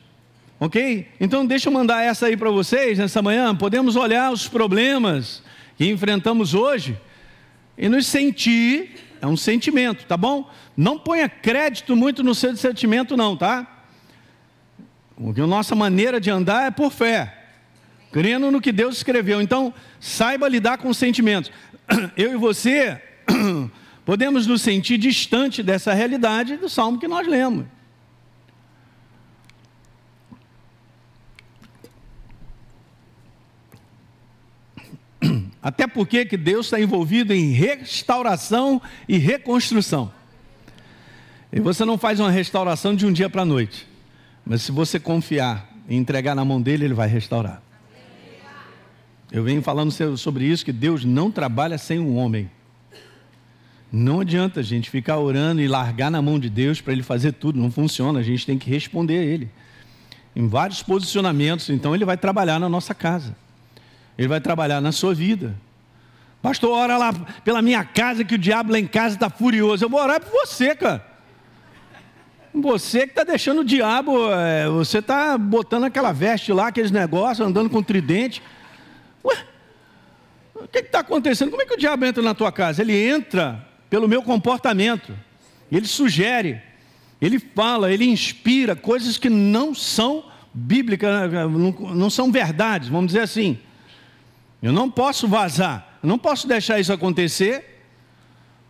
Ok? 0.59 1.07
Então 1.21 1.45
deixa 1.45 1.69
eu 1.69 1.73
mandar 1.73 2.03
essa 2.03 2.27
aí 2.27 2.37
para 2.37 2.51
vocês 2.51 2.99
nessa 2.99 3.21
manhã. 3.21 3.55
Podemos 3.55 3.95
olhar 3.95 4.33
os 4.33 4.49
problemas 4.49 5.43
que 5.77 5.87
enfrentamos 5.91 6.55
hoje 6.55 6.99
e 7.77 7.89
nos 7.89 8.07
sentir, 8.07 8.97
é 9.21 9.27
um 9.27 9.37
sentimento, 9.37 10.07
tá 10.07 10.17
bom? 10.17 10.51
Não 10.75 10.99
ponha 10.99 11.29
crédito 11.29 11.95
muito 11.95 12.23
no 12.23 12.35
seu 12.35 12.57
sentimento, 12.57 13.17
não, 13.17 13.37
tá? 13.37 13.85
Porque 15.15 15.41
a 15.43 15.47
nossa 15.47 15.75
maneira 15.75 16.19
de 16.19 16.31
andar 16.31 16.67
é 16.67 16.71
por 16.71 16.91
fé, 16.91 17.35
crendo 18.11 18.51
no 18.51 18.61
que 18.61 18.73
Deus 18.73 18.97
escreveu. 18.97 19.43
Então, 19.43 19.75
saiba 20.01 20.49
lidar 20.49 20.79
com 20.79 20.89
os 20.89 20.97
sentimentos. 20.97 21.51
Eu 22.17 22.33
e 22.33 22.37
você 22.37 23.01
podemos 24.05 24.47
nos 24.47 24.63
sentir 24.63 24.99
distante 24.99 25.63
dessa 25.63 25.93
realidade 25.93 26.57
do 26.57 26.69
salmo 26.69 26.99
que 26.99 27.09
nós 27.09 27.27
lemos. 27.27 27.67
Até 35.67 35.89
porque 35.89 36.25
que 36.25 36.37
Deus 36.37 36.67
está 36.67 36.81
envolvido 36.81 37.35
em 37.35 37.51
restauração 37.51 38.81
e 39.09 39.19
reconstrução. 39.19 40.13
E 41.53 41.59
você 41.59 41.85
não 41.85 41.99
faz 41.99 42.21
uma 42.21 42.31
restauração 42.31 42.95
de 42.95 43.05
um 43.05 43.13
dia 43.13 43.29
para 43.29 43.43
a 43.43 43.45
noite. 43.45 43.85
Mas 44.45 44.63
se 44.63 44.71
você 44.71 45.01
confiar 45.01 45.69
e 45.89 45.97
entregar 45.97 46.37
na 46.37 46.45
mão 46.45 46.63
dele, 46.63 46.85
ele 46.85 46.95
vai 46.95 47.09
restaurar. 47.09 47.61
Eu 49.33 49.43
venho 49.43 49.61
falando 49.61 49.91
sobre 50.17 50.45
isso, 50.45 50.65
que 50.65 50.73
Deus 50.73 51.05
não 51.05 51.33
trabalha 51.33 51.79
sem 51.79 51.99
um 51.99 52.17
homem. 52.17 52.49
Não 53.99 54.21
adianta 54.21 54.61
a 54.61 54.63
gente 54.63 54.91
ficar 54.91 55.17
orando 55.17 55.63
e 55.63 55.67
largar 55.67 56.11
na 56.11 56.21
mão 56.21 56.39
de 56.39 56.51
Deus 56.51 56.83
para 56.83 56.93
ele 56.93 57.03
fazer 57.03 57.33
tudo, 57.33 57.59
não 57.59 57.71
funciona, 57.71 58.19
a 58.19 58.23
gente 58.23 58.45
tem 58.45 58.59
que 58.59 58.69
responder 58.69 59.19
a 59.19 59.23
ele. 59.23 59.49
Em 60.35 60.47
vários 60.47 60.83
posicionamentos, 60.83 61.71
então 61.71 61.95
ele 61.95 62.05
vai 62.05 62.19
trabalhar 62.19 62.59
na 62.59 62.69
nossa 62.69 62.95
casa. 62.95 63.35
Ele 64.19 64.29
vai 64.29 64.39
trabalhar 64.39 64.83
na 64.83 64.93
sua 64.93 65.15
vida. 65.15 65.57
Pastor, 66.43 66.73
ora 66.73 66.99
lá 66.99 67.11
pela 67.43 67.63
minha 67.63 67.83
casa 67.85 68.23
que 68.23 68.35
o 68.35 68.39
diabo 68.39 68.71
lá 68.71 68.79
em 68.79 68.87
casa 68.87 69.15
está 69.15 69.31
furioso. 69.31 69.83
Eu 69.83 69.89
vou 69.89 69.99
orar 69.99 70.21
por 70.21 70.31
você, 70.31 70.75
cara. 70.75 71.03
Você 72.53 73.07
que 73.07 73.13
está 73.13 73.25
deixando 73.25 73.63
o 73.63 73.65
diabo, 73.65 74.31
é, 74.31 74.69
você 74.69 74.99
está 74.99 75.39
botando 75.39 75.85
aquela 75.85 76.13
veste 76.13 76.53
lá, 76.53 76.67
aqueles 76.67 76.91
negócios, 76.91 77.47
andando 77.47 77.71
com 77.71 77.83
tridente. 77.83 78.43
Ué, 79.25 79.39
o 80.55 80.69
que 80.69 80.81
está 80.81 80.99
acontecendo? 80.99 81.49
Como 81.49 81.63
é 81.63 81.65
que 81.65 81.73
o 81.73 81.79
diabo 81.79 82.05
entra 82.05 82.23
na 82.23 82.35
tua 82.35 82.53
casa? 82.53 82.83
Ele 82.83 82.95
entra 82.95 83.66
pelo 83.89 84.09
meu 84.09 84.23
comportamento, 84.23 85.17
ele 85.71 85.87
sugere, 85.87 86.61
ele 87.21 87.39
fala, 87.39 87.93
ele 87.93 88.05
inspira 88.05 88.77
coisas 88.77 89.19
que 89.19 89.29
não 89.31 89.75
são 89.75 90.25
bíblicas, 90.53 91.11
não 91.95 92.11
são 92.11 92.31
verdades, 92.31 92.89
vamos 92.89 93.09
dizer 93.09 93.21
assim. 93.21 93.59
Eu 94.63 94.73
não 94.73 94.91
posso 94.91 95.29
vazar, 95.29 95.99
não 96.03 96.19
posso 96.19 96.47
deixar 96.47 96.81
isso 96.81 96.93
acontecer 96.93 97.77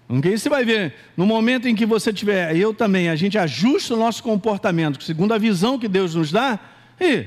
porque 0.09 0.39
você 0.39 0.49
vai 0.49 0.65
ver, 0.65 0.95
no 1.17 1.27
momento 1.27 1.67
em 1.67 1.75
que 1.75 1.85
você 1.85 2.13
tiver, 2.13 2.57
eu 2.57 2.73
também, 2.73 3.09
a 3.09 3.17
gente 3.17 3.37
ajusta 3.37 3.95
o 3.95 3.97
nosso 3.97 4.23
comportamento, 4.23 5.03
segundo 5.03 5.35
a 5.35 5.39
visão 5.39 5.79
que 5.79 5.89
Deus 5.89 6.15
nos 6.15 6.31
dá, 6.31 6.59
e 7.01 7.27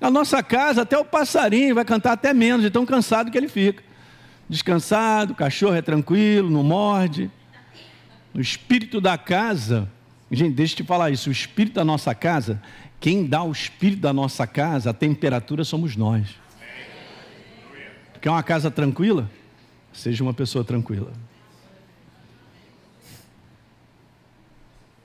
a 0.00 0.10
nossa 0.10 0.42
casa, 0.42 0.82
até 0.82 0.98
o 0.98 1.04
passarinho 1.04 1.74
vai 1.74 1.84
cantar 1.84 2.12
até 2.12 2.34
menos, 2.34 2.62
de 2.62 2.70
tão 2.70 2.84
cansado 2.84 3.30
que 3.30 3.38
ele 3.38 3.48
fica. 3.48 3.82
Descansado, 4.50 5.32
o 5.32 5.36
cachorro 5.36 5.76
é 5.76 5.80
tranquilo, 5.80 6.50
não 6.50 6.64
morde. 6.64 7.30
O 8.34 8.40
espírito 8.40 9.00
da 9.00 9.16
casa, 9.16 9.88
gente, 10.28 10.56
deixa 10.56 10.72
eu 10.72 10.76
te 10.78 10.82
falar 10.82 11.08
isso, 11.12 11.28
o 11.28 11.32
espírito 11.32 11.74
da 11.74 11.84
nossa 11.84 12.12
casa, 12.16 12.60
quem 12.98 13.24
dá 13.24 13.44
o 13.44 13.52
espírito 13.52 14.00
da 14.00 14.12
nossa 14.12 14.48
casa, 14.48 14.90
a 14.90 14.92
temperatura 14.92 15.62
somos 15.62 15.94
nós. 15.94 16.34
Quer 18.20 18.30
uma 18.30 18.42
casa 18.42 18.72
tranquila? 18.72 19.30
Seja 19.92 20.24
uma 20.24 20.34
pessoa 20.34 20.64
tranquila. 20.64 21.12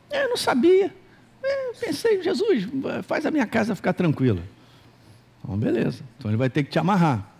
Eu 0.10 0.30
não 0.30 0.38
sabia. 0.38 0.92
Eu 1.44 1.75
pensei, 1.80 2.20
Jesus, 2.24 2.68
faz 3.04 3.28
a 3.28 3.32
minha 3.32 3.46
casa 3.46 3.75
ficar 3.75 3.94
tranquila. 3.94 4.42
Então, 5.44 5.56
beleza. 5.56 6.04
Então 6.18 6.32
ele 6.32 6.38
vai 6.38 6.50
ter 6.50 6.64
que 6.64 6.72
te 6.72 6.80
amarrar. 6.80 7.35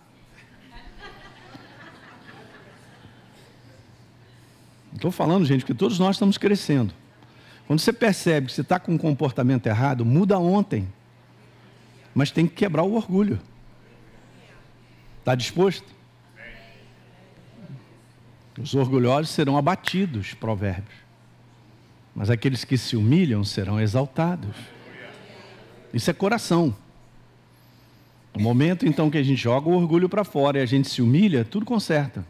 Estou 4.96 5.10
falando, 5.10 5.44
gente, 5.44 5.64
que 5.64 5.74
todos 5.74 5.98
nós 5.98 6.16
estamos 6.16 6.36
crescendo. 6.36 6.92
Quando 7.66 7.78
você 7.78 7.92
percebe 7.92 8.48
que 8.48 8.52
você 8.52 8.62
está 8.62 8.80
com 8.80 8.92
um 8.92 8.98
comportamento 8.98 9.66
errado, 9.66 10.04
muda 10.04 10.38
ontem. 10.38 10.88
Mas 12.14 12.30
tem 12.30 12.46
que 12.46 12.54
quebrar 12.54 12.82
o 12.82 12.94
orgulho. 12.94 13.38
Está 15.20 15.34
disposto? 15.34 15.94
Os 18.58 18.74
orgulhosos 18.74 19.30
serão 19.30 19.56
abatidos, 19.56 20.32
provérbios 20.34 21.06
mas 22.16 22.30
aqueles 22.30 22.64
que 22.64 22.78
se 22.78 22.96
humilham 22.96 23.44
serão 23.44 23.78
exaltados. 23.78 24.56
Isso 25.92 26.10
é 26.10 26.14
coração. 26.14 26.74
No 28.34 28.40
momento 28.40 28.86
então 28.86 29.10
que 29.10 29.18
a 29.18 29.22
gente 29.22 29.36
joga 29.36 29.68
o 29.68 29.74
orgulho 29.74 30.08
para 30.08 30.24
fora 30.24 30.58
e 30.58 30.62
a 30.62 30.66
gente 30.66 30.88
se 30.88 31.02
humilha, 31.02 31.44
tudo 31.44 31.66
conserta. 31.66 32.24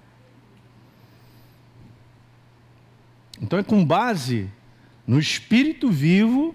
Então 3.41 3.59
é 3.59 3.63
com 3.63 3.85
base 3.85 4.51
no 5.07 5.19
espírito 5.19 5.91
vivo, 5.91 6.55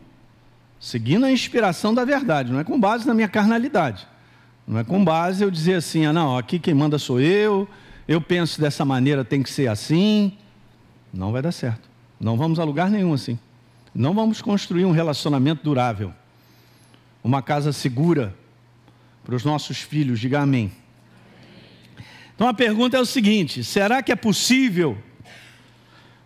seguindo 0.80 1.26
a 1.26 1.32
inspiração 1.32 1.94
da 1.94 2.04
verdade, 2.04 2.52
não 2.52 2.60
é 2.60 2.63
com 2.63 2.80
base 2.80 3.08
na 3.08 3.13
minha 3.13 3.30
carnalidade. 3.30 4.08
Não 4.67 4.80
é 4.80 4.84
com 4.84 5.04
base 5.04 5.44
eu 5.44 5.52
dizer 5.52 5.76
assim, 5.76 6.06
ah, 6.06 6.13
não, 6.13 6.38
aqui 6.38 6.60
quem 6.60 6.74
manda 6.74 6.98
sou 6.98 7.20
eu, 7.20 7.67
eu 8.08 8.22
penso 8.22 8.60
dessa 8.60 8.84
maneira, 8.86 9.24
tem 9.24 9.41
que 9.41 9.50
ser 9.50 9.67
assim. 9.67 10.38
Não 11.13 11.32
vai 11.32 11.41
dar 11.41 11.52
certo. 11.52 11.89
Não 12.20 12.38
vamos 12.38 12.60
a 12.60 12.63
lugar 12.63 12.89
nenhum 12.89 13.13
assim. 13.13 13.38
Não 13.94 14.13
vamos 14.13 14.41
construir 14.41 14.86
um 14.86 14.91
relacionamento 14.91 15.63
durável, 15.63 16.13
uma 17.24 17.41
casa 17.41 17.74
segura 17.74 18.34
para 19.24 19.36
os 19.36 19.44
nossos 19.44 19.80
filhos. 19.80 20.20
Diga 20.20 20.39
amém. 20.39 20.72
Então 22.36 22.48
a 22.48 22.54
pergunta 22.54 22.96
é 22.96 23.00
o 23.00 23.06
seguinte: 23.06 23.63
será 23.63 24.02
que 24.02 24.12
é 24.12 24.15
possível, 24.15 24.98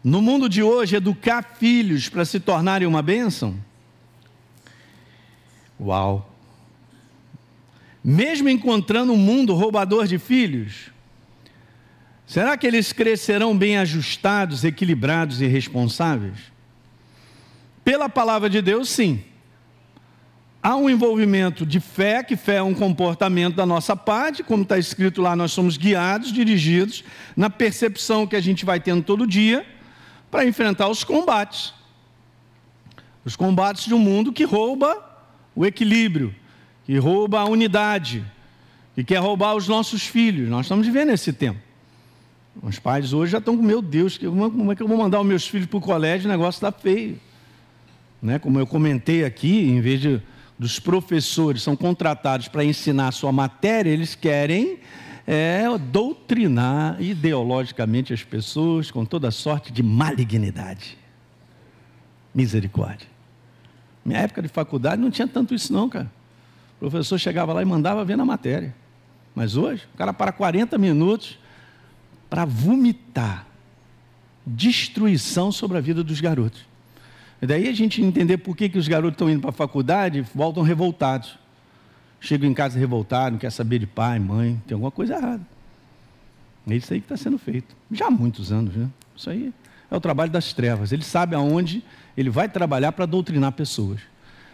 no 0.05 0.21
mundo 0.21 0.47
de 0.47 0.63
hoje, 0.63 0.95
educar 0.95 1.43
filhos 1.59 2.07
para 2.07 2.23
se 2.23 2.39
tornarem 2.39 2.87
uma 2.87 3.01
bênção? 3.01 3.57
Uau! 5.77 6.33
Mesmo 8.01 8.47
encontrando 8.47 9.11
um 9.11 9.17
mundo 9.17 9.53
roubador 9.53 10.07
de 10.07 10.17
filhos, 10.17 10.95
Será 12.25 12.57
que 12.57 12.65
eles 12.65 12.91
crescerão 12.91 13.55
bem 13.55 13.77
ajustados, 13.77 14.63
equilibrados 14.63 15.41
e 15.41 15.47
responsáveis? 15.47 16.51
Pela 17.83 18.09
palavra 18.09 18.49
de 18.49 18.61
Deus, 18.61 18.89
sim. 18.89 19.23
Há 20.61 20.75
um 20.75 20.89
envolvimento 20.89 21.63
de 21.63 21.79
fé, 21.79 22.23
que 22.23 22.35
fé 22.35 22.55
é 22.55 22.63
um 22.63 22.73
comportamento 22.73 23.55
da 23.55 23.65
nossa 23.67 23.95
parte, 23.95 24.41
como 24.41 24.63
está 24.63 24.79
escrito 24.79 25.21
lá, 25.21 25.35
nós 25.35 25.51
somos 25.51 25.77
guiados, 25.77 26.33
dirigidos, 26.33 27.03
na 27.37 27.51
percepção 27.51 28.25
que 28.25 28.35
a 28.35 28.41
gente 28.41 28.65
vai 28.65 28.79
tendo 28.79 29.03
todo 29.03 29.27
dia, 29.27 29.63
para 30.35 30.45
enfrentar 30.45 30.89
os 30.89 31.01
combates. 31.01 31.73
Os 33.23 33.37
combates 33.37 33.85
de 33.85 33.93
um 33.93 33.99
mundo 33.99 34.33
que 34.33 34.43
rouba 34.43 35.01
o 35.55 35.65
equilíbrio, 35.65 36.35
que 36.85 36.97
rouba 36.97 37.39
a 37.39 37.45
unidade, 37.45 38.21
que 38.93 39.01
quer 39.01 39.19
roubar 39.19 39.55
os 39.55 39.69
nossos 39.69 40.05
filhos. 40.05 40.49
Nós 40.49 40.65
estamos 40.65 40.85
vivendo 40.85 41.11
esse 41.11 41.31
tempo. 41.31 41.61
Os 42.61 42.77
pais 42.79 43.13
hoje 43.13 43.31
já 43.31 43.37
estão 43.37 43.55
com, 43.55 43.63
meu 43.63 43.81
Deus, 43.81 44.17
como 44.17 44.73
é 44.73 44.75
que 44.75 44.83
eu 44.83 44.87
vou 44.89 44.97
mandar 44.97 45.21
os 45.21 45.25
meus 45.25 45.47
filhos 45.47 45.67
para 45.67 45.77
o 45.77 45.81
colégio? 45.81 46.27
O 46.27 46.31
negócio 46.31 46.57
está 46.57 46.69
feio. 46.69 47.17
Né? 48.21 48.37
Como 48.37 48.59
eu 48.59 48.67
comentei 48.67 49.23
aqui, 49.23 49.69
em 49.69 49.79
vez 49.79 50.01
de 50.01 50.21
dos 50.59 50.79
professores 50.79 51.61
são 51.61 51.77
contratados 51.77 52.49
para 52.49 52.63
ensinar 52.63 53.07
a 53.07 53.11
sua 53.13 53.31
matéria, 53.31 53.89
eles 53.89 54.15
querem 54.15 54.79
é, 55.27 55.65
doutrinar 55.77 57.01
ideologicamente 57.01 58.13
as 58.13 58.23
pessoas 58.23 58.91
com 58.91 59.03
toda 59.03 59.31
sorte 59.31 59.71
de 59.71 59.81
malignidade. 59.81 60.97
Misericórdia. 62.33 63.07
Minha 64.03 64.19
época 64.19 64.41
de 64.41 64.47
faculdade 64.47 65.01
não 65.01 65.09
tinha 65.09 65.27
tanto 65.27 65.55
isso 65.55 65.73
não, 65.73 65.89
cara. 65.89 66.11
O 66.75 66.79
professor 66.79 67.17
chegava 67.17 67.53
lá 67.53 67.61
e 67.61 67.65
mandava 67.65 68.05
ver 68.05 68.15
na 68.15 68.25
matéria. 68.25 68.75
Mas 69.33 69.57
hoje, 69.57 69.87
o 69.93 69.97
cara 69.97 70.13
para 70.13 70.31
40 70.31 70.77
minutos, 70.77 71.39
para 72.29 72.45
vomitar 72.45 73.47
destruição 74.45 75.51
sobre 75.51 75.77
a 75.77 75.81
vida 75.81 76.03
dos 76.03 76.21
garotos. 76.21 76.65
E 77.41 77.47
daí 77.47 77.67
a 77.67 77.73
gente 77.73 78.01
entender 78.01 78.37
por 78.37 78.55
que, 78.55 78.69
que 78.69 78.77
os 78.77 78.87
garotos 78.87 79.15
estão 79.15 79.29
indo 79.29 79.41
para 79.41 79.49
a 79.49 79.53
faculdade 79.53 80.21
voltam 80.33 80.63
revoltados. 80.63 81.37
Chegam 82.19 82.49
em 82.49 82.53
casa 82.53 82.79
revoltados, 82.79 83.33
não 83.33 83.39
quer 83.39 83.51
saber 83.51 83.79
de 83.79 83.87
pai, 83.87 84.19
mãe, 84.19 84.61
tem 84.67 84.73
alguma 84.73 84.91
coisa 84.91 85.15
errada. 85.15 85.45
É 86.67 86.75
isso 86.75 86.93
aí 86.93 86.99
que 86.99 87.05
está 87.05 87.17
sendo 87.17 87.37
feito. 87.37 87.75
Já 87.91 88.07
há 88.07 88.11
muitos 88.11 88.51
anos, 88.51 88.75
né? 88.75 88.89
Isso 89.15 89.29
aí 89.29 89.53
é 89.89 89.95
o 89.95 90.01
trabalho 90.01 90.31
das 90.31 90.53
trevas. 90.53 90.91
Ele 90.91 91.03
sabe 91.03 91.35
aonde 91.35 91.83
ele 92.17 92.29
vai 92.29 92.49
trabalhar 92.49 92.91
para 92.91 93.05
doutrinar 93.05 93.51
pessoas. 93.51 94.01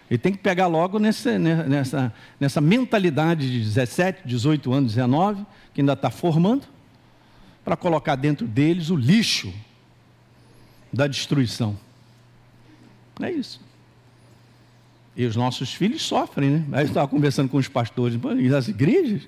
Ele 0.10 0.18
tem 0.18 0.34
que 0.34 0.40
pegar 0.40 0.68
logo 0.68 1.00
nessa, 1.00 1.40
nessa, 1.40 2.14
nessa 2.38 2.60
mentalidade 2.60 3.50
de 3.50 3.60
17, 3.62 4.28
18 4.28 4.74
anos, 4.74 4.94
19, 4.94 5.46
que 5.74 5.80
ainda 5.80 5.94
está 5.94 6.10
formando, 6.10 6.68
para 7.64 7.78
colocar 7.78 8.16
dentro 8.16 8.46
deles 8.46 8.90
o 8.90 8.96
lixo 8.96 9.54
da 10.92 11.08
destruição. 11.08 11.78
É 13.22 13.32
isso. 13.32 13.62
E 15.16 15.26
os 15.26 15.36
nossos 15.36 15.74
filhos 15.74 16.02
sofrem, 16.02 16.50
né? 16.50 16.66
Aí 16.72 16.84
eu 16.84 16.88
estava 16.88 17.08
conversando 17.08 17.50
com 17.50 17.58
os 17.58 17.68
pastores, 17.68 18.18
e 18.40 18.54
as 18.54 18.68
igrejas 18.68 19.28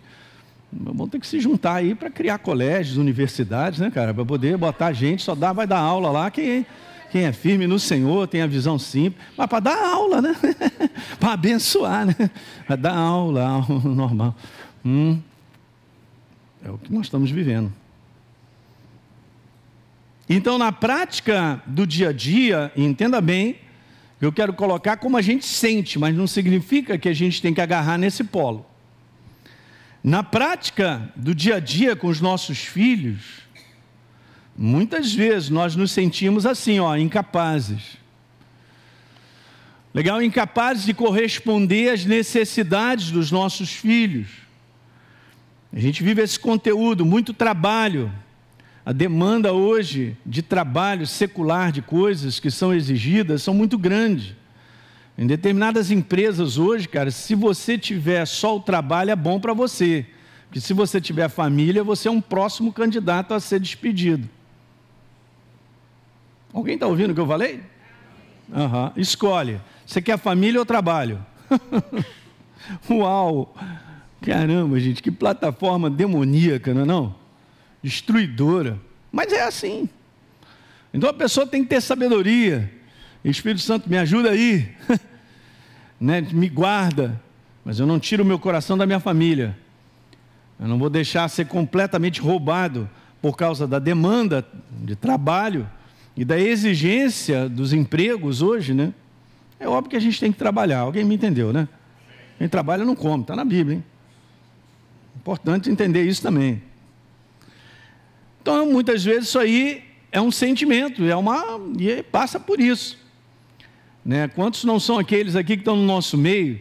vão 0.71 1.07
ter 1.07 1.19
que 1.19 1.27
se 1.27 1.39
juntar 1.39 1.75
aí 1.75 1.93
para 1.93 2.09
criar 2.09 2.37
colégios, 2.39 2.97
universidades, 2.97 3.79
né, 3.79 3.91
cara? 3.91 4.13
Para 4.13 4.25
poder 4.25 4.57
botar 4.57 4.93
gente, 4.93 5.23
só 5.23 5.35
dá, 5.35 5.53
vai 5.53 5.67
dar 5.67 5.79
aula 5.79 6.09
lá 6.09 6.31
quem, 6.31 6.65
quem 7.11 7.25
é 7.25 7.33
firme 7.33 7.67
no 7.67 7.77
Senhor, 7.77 8.27
tem 8.27 8.41
a 8.41 8.47
visão 8.47 8.79
simples, 8.79 9.23
mas 9.37 9.47
para 9.47 9.59
dar 9.59 9.93
aula, 9.93 10.21
né? 10.21 10.35
para 11.19 11.33
abençoar, 11.33 12.05
né? 12.05 12.29
Para 12.65 12.75
dar 12.75 12.95
aula, 12.95 13.43
aula 13.69 13.79
normal. 13.83 14.35
Hum, 14.85 15.19
o 16.65 16.77
que 16.77 16.93
nós 16.93 17.05
estamos 17.05 17.29
vivendo. 17.29 17.71
Então, 20.29 20.57
na 20.57 20.71
prática 20.71 21.61
do 21.67 21.85
dia 21.85 22.09
a 22.09 22.13
dia, 22.13 22.71
entenda 22.75 23.19
bem, 23.19 23.57
eu 24.25 24.31
quero 24.31 24.53
colocar 24.53 24.97
como 24.97 25.17
a 25.17 25.21
gente 25.21 25.45
sente, 25.45 25.99
mas 25.99 26.15
não 26.15 26.27
significa 26.27 26.97
que 26.97 27.09
a 27.09 27.13
gente 27.13 27.41
tem 27.41 27.53
que 27.53 27.59
agarrar 27.59 27.97
nesse 27.97 28.23
polo. 28.23 28.65
Na 30.03 30.23
prática 30.23 31.11
do 31.15 31.35
dia 31.35 31.55
a 31.55 31.59
dia 31.59 31.95
com 31.95 32.07
os 32.07 32.21
nossos 32.21 32.59
filhos, 32.59 33.41
muitas 34.57 35.13
vezes 35.13 35.49
nós 35.49 35.75
nos 35.75 35.91
sentimos 35.91 36.45
assim, 36.45 36.79
ó, 36.79 36.95
incapazes. 36.95 37.97
Legal, 39.93 40.21
incapazes 40.21 40.85
de 40.85 40.93
corresponder 40.93 41.91
às 41.91 42.05
necessidades 42.05 43.11
dos 43.11 43.29
nossos 43.29 43.71
filhos. 43.71 44.27
A 45.71 45.79
gente 45.79 46.01
vive 46.01 46.21
esse 46.21 46.39
conteúdo, 46.39 47.05
muito 47.05 47.33
trabalho, 47.33 48.11
a 48.85 48.91
demanda 48.91 49.53
hoje 49.53 50.17
de 50.25 50.41
trabalho 50.41 51.07
secular, 51.07 51.71
de 51.71 51.81
coisas 51.81 52.39
que 52.39 52.51
são 52.51 52.73
exigidas, 52.73 53.41
são 53.41 53.53
muito 53.53 53.77
grandes. 53.77 54.35
Em 55.17 55.25
determinadas 55.25 55.89
empresas 55.91 56.57
hoje, 56.57 56.87
cara, 56.87 57.11
se 57.11 57.33
você 57.35 57.77
tiver 57.77 58.25
só 58.25 58.57
o 58.57 58.59
trabalho, 58.59 59.11
é 59.11 59.15
bom 59.15 59.39
para 59.39 59.53
você. 59.53 60.05
Porque 60.47 60.59
se 60.59 60.73
você 60.73 60.99
tiver 60.99 61.29
família, 61.29 61.83
você 61.83 62.07
é 62.07 62.11
um 62.11 62.21
próximo 62.21 62.73
candidato 62.73 63.33
a 63.33 63.39
ser 63.39 63.59
despedido. 63.59 64.27
Alguém 66.51 66.75
está 66.75 66.85
ouvindo 66.85 67.11
o 67.11 67.13
que 67.15 67.21
eu 67.21 67.27
falei? 67.27 67.61
Uhum. 68.49 68.91
Escolhe. 68.97 69.61
Você 69.85 70.01
quer 70.01 70.17
família 70.17 70.59
ou 70.59 70.65
trabalho? 70.65 71.23
Uau! 72.89 73.55
Caramba, 74.21 74.79
gente, 74.79 75.01
que 75.01 75.11
plataforma 75.11 75.89
demoníaca, 75.89 76.73
não 76.73 76.81
é 76.81 76.85
não? 76.85 77.22
Destruidora. 77.83 78.79
Mas 79.11 79.31
é 79.33 79.43
assim. 79.43 79.89
Então 80.93 81.09
a 81.09 81.13
pessoa 81.13 81.45
tem 81.45 81.63
que 81.63 81.69
ter 81.69 81.81
sabedoria. 81.81 82.71
Espírito 83.23 83.61
Santo, 83.61 83.89
me 83.89 83.97
ajuda 83.97 84.31
aí. 84.31 84.69
né? 85.99 86.21
Me 86.21 86.49
guarda. 86.49 87.21
Mas 87.65 87.79
eu 87.79 87.85
não 87.85 87.99
tiro 87.99 88.23
o 88.23 88.25
meu 88.25 88.39
coração 88.39 88.77
da 88.77 88.85
minha 88.85 88.99
família. 88.99 89.57
Eu 90.59 90.67
não 90.67 90.77
vou 90.79 90.89
deixar 90.89 91.27
ser 91.29 91.45
completamente 91.45 92.21
roubado 92.21 92.89
por 93.21 93.35
causa 93.37 93.67
da 93.67 93.79
demanda 93.79 94.45
de 94.69 94.95
trabalho 94.95 95.69
e 96.15 96.23
da 96.23 96.39
exigência 96.39 97.49
dos 97.49 97.73
empregos 97.73 98.41
hoje, 98.41 98.73
né? 98.73 98.93
É 99.59 99.67
óbvio 99.67 99.91
que 99.91 99.95
a 99.95 99.99
gente 99.99 100.19
tem 100.19 100.31
que 100.31 100.37
trabalhar. 100.37 100.79
Alguém 100.79 101.03
me 101.03 101.15
entendeu, 101.15 101.53
né? 101.53 101.67
Quem 102.37 102.47
trabalha 102.49 102.83
não 102.83 102.95
come, 102.95 103.23
está 103.23 103.35
na 103.35 103.45
Bíblia, 103.45 103.77
hein? 103.77 103.83
Importante 105.15 105.69
entender 105.69 106.03
isso 106.03 106.21
também. 106.21 106.61
Então, 108.43 108.69
muitas 108.69 109.05
vezes 109.05 109.29
isso 109.29 109.39
aí 109.39 109.85
é 110.11 110.19
um 110.19 110.29
sentimento, 110.29 111.01
é 111.05 111.15
uma 111.15 111.59
e 111.79 112.03
passa 112.03 112.37
por 112.37 112.59
isso. 112.59 112.99
Né? 114.05 114.27
Quantos 114.27 114.65
não 114.65 114.81
são 114.81 114.99
aqueles 114.99 115.37
aqui 115.37 115.55
que 115.55 115.61
estão 115.61 115.77
no 115.77 115.85
nosso 115.85 116.17
meio, 116.17 116.59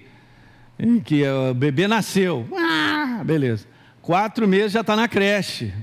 que 1.04 1.24
o 1.26 1.52
bebê 1.52 1.88
nasceu, 1.88 2.46
ah, 2.56 3.20
beleza, 3.24 3.66
quatro 4.00 4.46
meses 4.46 4.70
já 4.70 4.82
está 4.82 4.94
na 4.94 5.08
creche. 5.08 5.74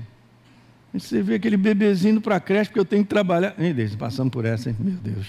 Você 0.94 1.20
vê 1.20 1.34
aquele 1.34 1.58
bebezinho 1.58 2.18
para 2.18 2.36
a 2.36 2.40
creche 2.40 2.70
porque 2.70 2.80
eu 2.80 2.84
tenho 2.84 3.04
que 3.04 3.10
trabalhar. 3.10 3.54
Ei, 3.58 3.74
Deus, 3.74 3.94
passando 3.94 4.30
por 4.30 4.46
essa, 4.46 4.70
hein? 4.70 4.76
meu 4.80 4.94
Deus. 4.94 5.26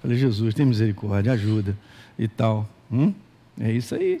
Falei, 0.00 0.16
Jesus, 0.16 0.54
tem 0.54 0.64
misericórdia, 0.64 1.32
ajuda 1.32 1.76
e 2.16 2.28
tal. 2.28 2.68
Hum? 2.90 3.12
É 3.60 3.72
isso 3.72 3.96
aí. 3.96 4.20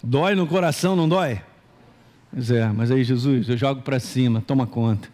Dói 0.00 0.36
no 0.36 0.46
coração, 0.46 0.94
não 0.94 1.08
dói? 1.08 1.42
Pois 2.32 2.50
é, 2.50 2.66
mas 2.68 2.90
aí 2.90 3.02
Jesus, 3.02 3.48
eu 3.48 3.56
jogo 3.56 3.82
para 3.82 3.98
cima, 3.98 4.40
toma 4.40 4.66
conta, 4.66 5.08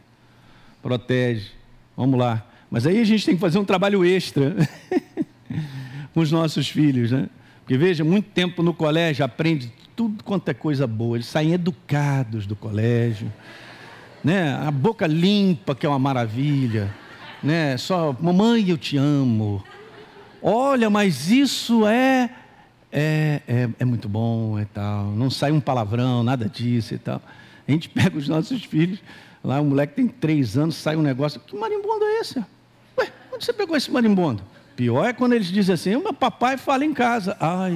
protege, 0.82 1.50
vamos 1.96 2.18
lá. 2.18 2.44
Mas 2.70 2.86
aí 2.86 3.00
a 3.00 3.04
gente 3.04 3.24
tem 3.24 3.34
que 3.34 3.40
fazer 3.40 3.58
um 3.58 3.64
trabalho 3.64 4.04
extra 4.04 4.54
com 6.12 6.20
os 6.20 6.30
nossos 6.30 6.68
filhos, 6.68 7.10
né? 7.10 7.28
Porque 7.60 7.78
veja, 7.78 8.04
muito 8.04 8.28
tempo 8.30 8.62
no 8.62 8.74
colégio 8.74 9.24
aprende 9.24 9.72
tudo 9.96 10.22
quanto 10.22 10.48
é 10.50 10.54
coisa 10.54 10.86
boa, 10.86 11.16
eles 11.16 11.26
saem 11.26 11.54
educados 11.54 12.46
do 12.46 12.54
colégio, 12.54 13.32
né? 14.22 14.54
A 14.54 14.70
boca 14.70 15.06
limpa, 15.06 15.74
que 15.74 15.86
é 15.86 15.88
uma 15.88 15.98
maravilha, 15.98 16.94
né? 17.42 17.78
Só, 17.78 18.14
mamãe, 18.20 18.68
eu 18.68 18.76
te 18.76 18.98
amo. 18.98 19.64
Olha, 20.42 20.90
mas 20.90 21.30
isso 21.30 21.86
é 21.86 22.28
é, 22.92 23.42
é, 23.46 23.68
é 23.78 23.84
muito 23.84 24.08
bom 24.08 24.58
e 24.58 24.64
tal, 24.64 25.06
não 25.06 25.30
sai 25.30 25.52
um 25.52 25.60
palavrão, 25.60 26.22
nada 26.22 26.48
disso 26.48 26.94
e 26.94 26.98
tal. 26.98 27.20
A 27.66 27.70
gente 27.70 27.88
pega 27.90 28.16
os 28.16 28.28
nossos 28.28 28.64
filhos, 28.64 29.00
lá 29.42 29.60
um 29.60 29.66
moleque 29.66 29.94
tem 29.94 30.08
três 30.08 30.56
anos, 30.56 30.76
sai 30.76 30.96
um 30.96 31.02
negócio, 31.02 31.40
que 31.40 31.56
marimbondo 31.56 32.04
é 32.04 32.20
esse? 32.20 32.38
Ué, 32.98 33.12
onde 33.32 33.44
você 33.44 33.52
pegou 33.52 33.76
esse 33.76 33.90
marimbondo? 33.90 34.42
Pior 34.76 35.06
é 35.06 35.12
quando 35.12 35.32
eles 35.32 35.46
dizem 35.46 35.74
assim, 35.74 35.96
meu 35.96 36.12
papai 36.12 36.58
fala 36.58 36.84
em 36.84 36.92
casa. 36.92 37.36
Ai. 37.40 37.74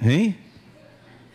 Hein? 0.00 0.36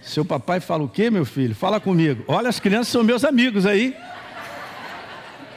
Seu 0.01 0.23
papai 0.23 0.59
fala 0.59 0.83
o 0.83 0.89
quê, 0.89 1.09
meu 1.09 1.25
filho? 1.25 1.55
Fala 1.55 1.79
comigo. 1.79 2.23
Olha, 2.27 2.49
as 2.49 2.59
crianças 2.59 2.89
são 2.89 3.03
meus 3.03 3.23
amigos 3.25 3.65
aí. 3.65 3.95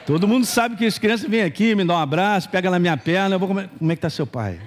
Todo 0.07 0.25
mundo 0.25 0.45
sabe 0.45 0.77
que 0.77 0.85
as 0.85 0.97
crianças 0.97 1.29
vêm 1.29 1.41
aqui, 1.41 1.75
me 1.75 1.83
dão 1.83 1.93
um 1.93 1.99
abraço, 1.99 2.49
pegam 2.49 2.71
na 2.71 2.79
minha 2.79 2.95
perna, 2.95 3.35
eu 3.35 3.39
vou 3.39 3.49
comer. 3.49 3.67
Como 3.77 3.91
é 3.91 3.93
que 3.93 3.97
está 3.97 4.09
seu 4.09 4.25
pai? 4.25 4.57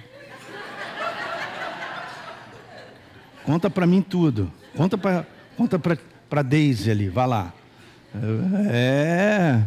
Conta 3.43 3.67
para 3.67 3.87
mim 3.87 4.03
tudo. 4.03 4.53
Conta 4.77 4.99
para 4.99 5.25
conta 5.57 5.79
para 5.79 6.43
Daisy 6.43 6.91
ali, 6.91 7.09
vá 7.09 7.25
lá. 7.25 7.51
É. 8.69 9.63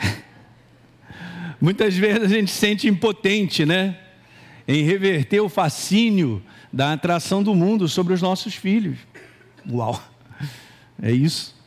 Muitas 1.60 1.94
vezes 1.94 2.22
a 2.22 2.28
gente 2.28 2.50
se 2.50 2.56
sente 2.56 2.88
impotente, 2.88 3.66
né? 3.66 3.98
Em 4.66 4.82
reverter 4.82 5.40
o 5.40 5.48
fascínio 5.50 6.42
da 6.72 6.94
atração 6.94 7.42
do 7.42 7.54
mundo 7.54 7.86
sobre 7.86 8.14
os 8.14 8.22
nossos 8.22 8.54
filhos. 8.54 8.96
Uau! 9.70 10.02
É 11.02 11.12
isso. 11.12 11.57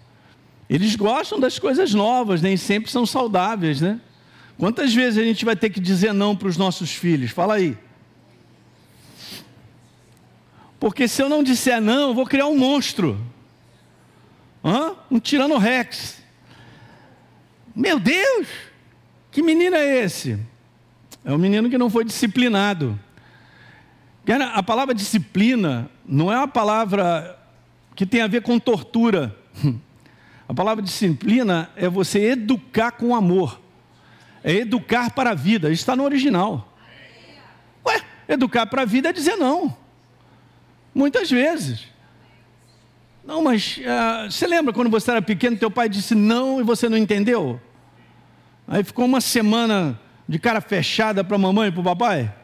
Eles 0.71 0.95
gostam 0.95 1.37
das 1.37 1.59
coisas 1.59 1.93
novas, 1.93 2.41
nem 2.41 2.55
sempre 2.55 2.89
são 2.89 3.05
saudáveis, 3.05 3.81
né? 3.81 3.99
Quantas 4.57 4.93
vezes 4.93 5.19
a 5.19 5.23
gente 5.23 5.43
vai 5.43 5.53
ter 5.53 5.69
que 5.69 5.81
dizer 5.81 6.13
não 6.13 6.33
para 6.33 6.47
os 6.47 6.55
nossos 6.55 6.93
filhos? 6.93 7.31
Fala 7.31 7.55
aí. 7.55 7.77
Porque 10.79 11.09
se 11.09 11.21
eu 11.21 11.27
não 11.27 11.43
disser 11.43 11.81
não, 11.81 12.07
eu 12.07 12.13
vou 12.13 12.25
criar 12.25 12.47
um 12.47 12.57
monstro. 12.57 13.19
Hã? 14.63 14.95
Um 15.11 15.19
tirano 15.19 15.57
rex. 15.57 16.23
Meu 17.75 17.99
Deus! 17.99 18.47
Que 19.29 19.41
menino 19.41 19.75
é 19.75 20.05
esse? 20.05 20.39
É 21.25 21.33
um 21.33 21.37
menino 21.37 21.69
que 21.69 21.77
não 21.77 21.89
foi 21.89 22.05
disciplinado. 22.05 22.97
A 24.53 24.63
palavra 24.63 24.95
disciplina 24.95 25.91
não 26.05 26.31
é 26.31 26.37
uma 26.37 26.47
palavra 26.47 27.37
que 27.93 28.05
tem 28.05 28.21
a 28.21 28.27
ver 28.27 28.41
com 28.41 28.57
tortura. 28.57 29.35
A 30.51 30.53
palavra 30.53 30.83
disciplina 30.83 31.69
é 31.77 31.87
você 31.87 32.31
educar 32.31 32.91
com 32.91 33.15
amor. 33.15 33.57
É 34.43 34.51
educar 34.51 35.09
para 35.11 35.29
a 35.29 35.33
vida. 35.33 35.71
Isso 35.71 35.81
está 35.81 35.95
no 35.95 36.03
original. 36.03 36.75
Ué, 37.87 38.01
educar 38.27 38.65
para 38.65 38.81
a 38.81 38.85
vida 38.85 39.07
é 39.07 39.13
dizer 39.13 39.37
não. 39.37 39.73
Muitas 40.93 41.31
vezes. 41.31 41.87
Não, 43.23 43.41
mas 43.41 43.77
uh, 43.77 44.29
você 44.29 44.45
lembra 44.45 44.73
quando 44.73 44.89
você 44.89 45.11
era 45.11 45.21
pequeno, 45.21 45.55
teu 45.55 45.71
pai 45.71 45.87
disse 45.87 46.13
não 46.13 46.59
e 46.59 46.63
você 46.63 46.89
não 46.89 46.97
entendeu? 46.97 47.57
Aí 48.67 48.83
ficou 48.83 49.05
uma 49.05 49.21
semana 49.21 49.97
de 50.27 50.37
cara 50.37 50.59
fechada 50.59 51.23
para 51.23 51.37
a 51.37 51.39
mamãe 51.39 51.69
e 51.69 51.71
para 51.71 51.79
o 51.79 51.85
papai? 51.85 52.35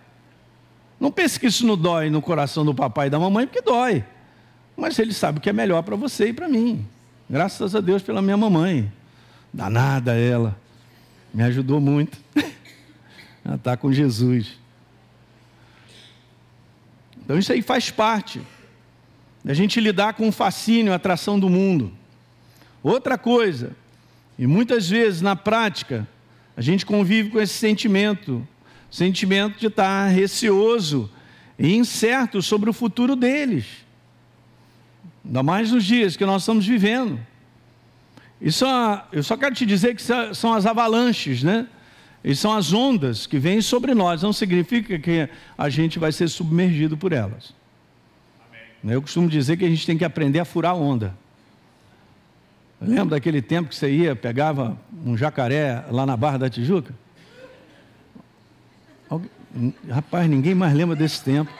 Não 0.97 1.11
pense 1.11 1.37
que 1.37 1.47
isso 1.47 1.67
não 1.67 1.75
dói 1.75 2.09
no 2.09 2.21
coração 2.21 2.63
do 2.63 2.73
papai 2.73 3.07
e 3.07 3.09
da 3.09 3.19
mamãe, 3.19 3.45
porque 3.45 3.61
dói. 3.61 4.05
Mas 4.77 4.97
ele 4.97 5.11
sabe 5.11 5.39
o 5.39 5.41
que 5.41 5.49
é 5.49 5.53
melhor 5.53 5.83
para 5.83 5.97
você 5.97 6.29
e 6.29 6.33
para 6.33 6.47
mim. 6.47 6.87
Graças 7.29 7.75
a 7.75 7.81
Deus 7.81 8.01
pela 8.01 8.21
minha 8.21 8.37
mamãe. 8.37 8.91
Danada 9.51 10.15
ela. 10.15 10.57
Me 11.33 11.43
ajudou 11.43 11.81
muito. 11.81 12.17
ela 13.43 13.55
está 13.55 13.75
com 13.75 13.91
Jesus. 13.91 14.57
Então 17.17 17.37
isso 17.37 17.51
aí 17.51 17.61
faz 17.61 17.91
parte 17.91 18.41
da 19.43 19.53
gente 19.53 19.81
lidar 19.81 20.13
com 20.13 20.29
o 20.29 20.31
fascínio, 20.31 20.93
a 20.93 20.95
atração 20.95 21.37
do 21.39 21.49
mundo. 21.49 21.91
Outra 22.81 23.17
coisa, 23.17 23.71
e 24.39 24.47
muitas 24.47 24.89
vezes 24.89 25.21
na 25.21 25.35
prática, 25.35 26.07
a 26.55 26.61
gente 26.61 26.85
convive 26.85 27.29
com 27.31 27.39
esse 27.39 27.53
sentimento, 27.53 28.47
sentimento 28.89 29.59
de 29.59 29.67
estar 29.67 30.07
receoso 30.07 31.09
e 31.59 31.75
incerto 31.75 32.41
sobre 32.41 32.69
o 32.69 32.73
futuro 32.73 33.15
deles. 33.15 33.65
Ainda 35.27 35.43
mais 35.43 35.71
nos 35.73 35.83
dias 35.83 36.15
que 36.15 36.25
nós 36.25 36.41
estamos 36.41 36.65
vivendo. 36.65 37.19
Isso, 38.39 38.65
eu 39.11 39.21
só 39.21 39.35
quero 39.35 39.53
te 39.53 39.65
dizer 39.65 39.93
que 39.93 40.01
são 40.33 40.53
as 40.53 40.65
avalanches, 40.65 41.43
né? 41.43 41.67
E 42.23 42.33
são 42.33 42.55
as 42.55 42.71
ondas 42.71 43.27
que 43.27 43.37
vêm 43.37 43.61
sobre 43.61 43.93
nós. 43.93 44.23
Não 44.23 44.31
significa 44.31 44.97
que 44.97 45.29
a 45.57 45.69
gente 45.69 45.99
vai 45.99 46.13
ser 46.13 46.29
submergido 46.29 46.97
por 46.97 47.11
elas. 47.11 47.53
Amém. 48.49 48.95
Eu 48.95 49.01
costumo 49.01 49.27
dizer 49.27 49.57
que 49.57 49.65
a 49.65 49.69
gente 49.69 49.85
tem 49.85 49.97
que 49.97 50.05
aprender 50.05 50.39
a 50.39 50.45
furar 50.45 50.75
onda. 50.75 51.13
Lembra 52.79 53.17
daquele 53.17 53.41
tempo 53.41 53.69
que 53.69 53.75
você 53.75 53.91
ia, 53.91 54.15
pegava 54.15 54.77
um 55.05 55.17
jacaré 55.17 55.83
lá 55.91 56.05
na 56.05 56.15
Barra 56.15 56.37
da 56.37 56.49
Tijuca? 56.49 56.93
Rapaz, 59.89 60.29
ninguém 60.29 60.55
mais 60.55 60.73
lembra 60.73 60.95
desse 60.95 61.21
tempo. 61.23 61.51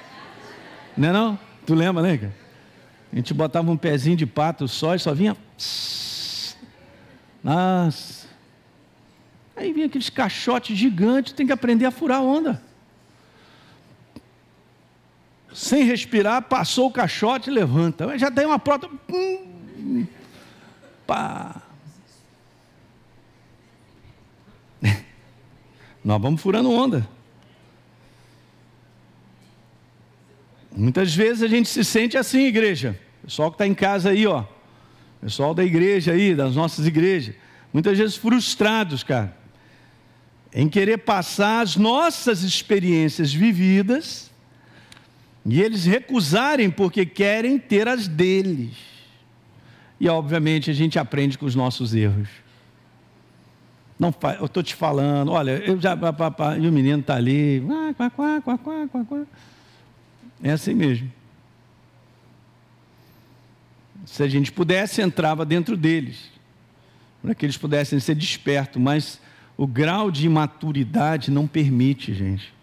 Não 0.95 1.10
é 1.10 1.12
não? 1.12 1.39
Tu 1.65 1.73
lembra, 1.73 2.01
né, 2.01 2.17
cara? 2.17 2.47
A 3.12 3.15
gente 3.15 3.34
botava 3.34 3.72
um 3.72 3.78
pezinho 3.78 4.17
de 4.17 4.26
pato 4.26 4.67
só 4.67 4.96
e 4.96 5.00
só 5.00 5.13
vinha. 5.13 5.36
Nossa. 7.43 8.28
Aí 9.56 9.74
vinha 9.74 9.88
aqueles 9.88 10.10
caixotes 10.10 10.78
gigantes, 10.78 11.34
tem 11.34 11.48
que 11.48 11.54
aprender 11.54 11.86
a 11.86 11.91
furar 11.91 12.22
onda. 12.22 12.62
Sem 15.54 15.84
respirar, 15.86 16.43
passou 16.43 16.88
o 16.88 16.91
caixote 16.91 17.50
e 17.50 17.54
levanta. 17.54 18.15
Já 18.17 18.30
tem 18.30 18.46
uma 18.46 18.60
prota. 18.60 18.88
Pá. 21.08 21.63
Nós 26.06 26.22
vamos 26.22 26.39
furando 26.39 26.72
onda. 26.72 27.16
Muitas 30.78 31.13
vezes 31.16 31.42
a 31.42 31.48
gente 31.48 31.68
se 31.68 31.84
sente 31.84 32.16
assim, 32.16 32.46
igreja. 32.46 32.98
Pessoal 33.24 33.50
que 33.50 33.56
está 33.56 33.66
em 33.66 33.74
casa 33.74 34.12
aí, 34.12 34.28
ó. 34.28 34.44
Pessoal 35.20 35.54
da 35.56 35.63
igreja 35.63 36.12
aí, 36.12 36.36
das 36.36 36.56
nossas 36.56 36.86
igrejas. 36.86 37.34
Muitas 37.74 37.98
vezes 37.98 38.16
frustrados, 38.16 39.04
cara. 39.04 39.36
Em 40.54 40.70
querer 40.70 41.00
passar 41.00 41.62
as 41.62 41.76
nossas 41.76 42.44
experiências 42.44 43.34
vividas 43.34 44.32
e 45.44 45.62
eles 45.62 45.86
recusarem 45.86 46.70
porque 46.70 47.06
querem 47.08 47.58
ter 47.58 47.88
as 47.88 48.08
deles. 48.08 48.76
E 50.00 50.08
obviamente 50.08 50.70
a 50.70 50.74
gente 50.74 51.00
aprende 51.00 51.40
com 51.40 51.48
os 51.48 51.56
nossos 51.56 51.96
erros. 51.96 52.30
Não, 53.98 54.13
eu 54.40 54.46
estou 54.46 54.62
te 54.62 54.76
falando, 54.76 55.32
olha, 55.32 55.52
eu 55.52 55.82
já, 55.82 55.98
e 56.62 56.68
o 56.68 56.72
menino 56.72 57.00
está 57.00 57.16
ali, 57.16 57.63
quá, 57.98 58.12
quá, 58.12 58.42
quá, 58.42 58.58
quá, 58.60 58.88
quá, 58.88 59.06
quá. 59.06 59.26
É 60.43 60.52
assim 60.52 60.73
mesmo. 60.73 61.12
Se 64.06 64.23
a 64.23 64.28
gente 64.28 64.52
pudesse, 64.52 65.02
entrava 65.02 65.45
dentro 65.45 65.76
deles, 65.76 66.32
para 67.21 67.36
que 67.36 67.45
eles 67.45 67.58
pudessem 67.58 68.00
ser 68.00 68.15
despertos, 68.15 68.82
mas 68.82 69.19
o 69.58 69.67
grau 69.67 70.10
de 70.10 70.26
imaturidade 70.26 71.30
não 71.32 71.47
permite, 71.47 72.13
gente. 72.13 72.54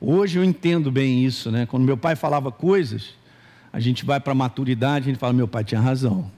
Hoje 0.00 0.38
eu 0.38 0.44
entendo 0.44 0.90
bem 0.90 1.24
isso, 1.24 1.50
né? 1.50 1.64
Quando 1.66 1.84
meu 1.84 1.96
pai 1.96 2.16
falava 2.16 2.50
coisas, 2.50 3.14
a 3.72 3.78
gente 3.78 4.04
vai 4.04 4.18
para 4.18 4.32
a 4.32 4.34
maturidade, 4.34 5.08
a 5.08 5.12
gente 5.12 5.20
fala, 5.20 5.32
meu 5.32 5.46
pai 5.46 5.62
tinha 5.62 5.80
razão. 5.80 6.28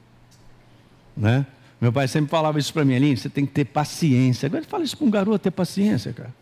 Né? 1.16 1.46
Meu 1.80 1.92
pai 1.92 2.06
sempre 2.06 2.30
falava 2.30 2.58
isso 2.58 2.72
para 2.72 2.84
mim, 2.84 2.94
Aline, 2.94 3.16
você 3.16 3.30
tem 3.30 3.46
que 3.46 3.52
ter 3.52 3.64
paciência. 3.64 4.46
Agora 4.46 4.60
ele 4.60 4.68
fala 4.68 4.84
isso 4.84 4.96
para 4.96 5.06
um 5.06 5.10
garoto, 5.10 5.38
ter 5.38 5.50
paciência, 5.50 6.12
cara. 6.12 6.34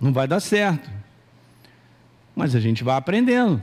Não 0.00 0.12
vai 0.12 0.26
dar 0.26 0.40
certo. 0.40 0.90
Mas 2.36 2.54
a 2.54 2.60
gente 2.60 2.84
vai 2.84 2.96
aprendendo. 2.96 3.60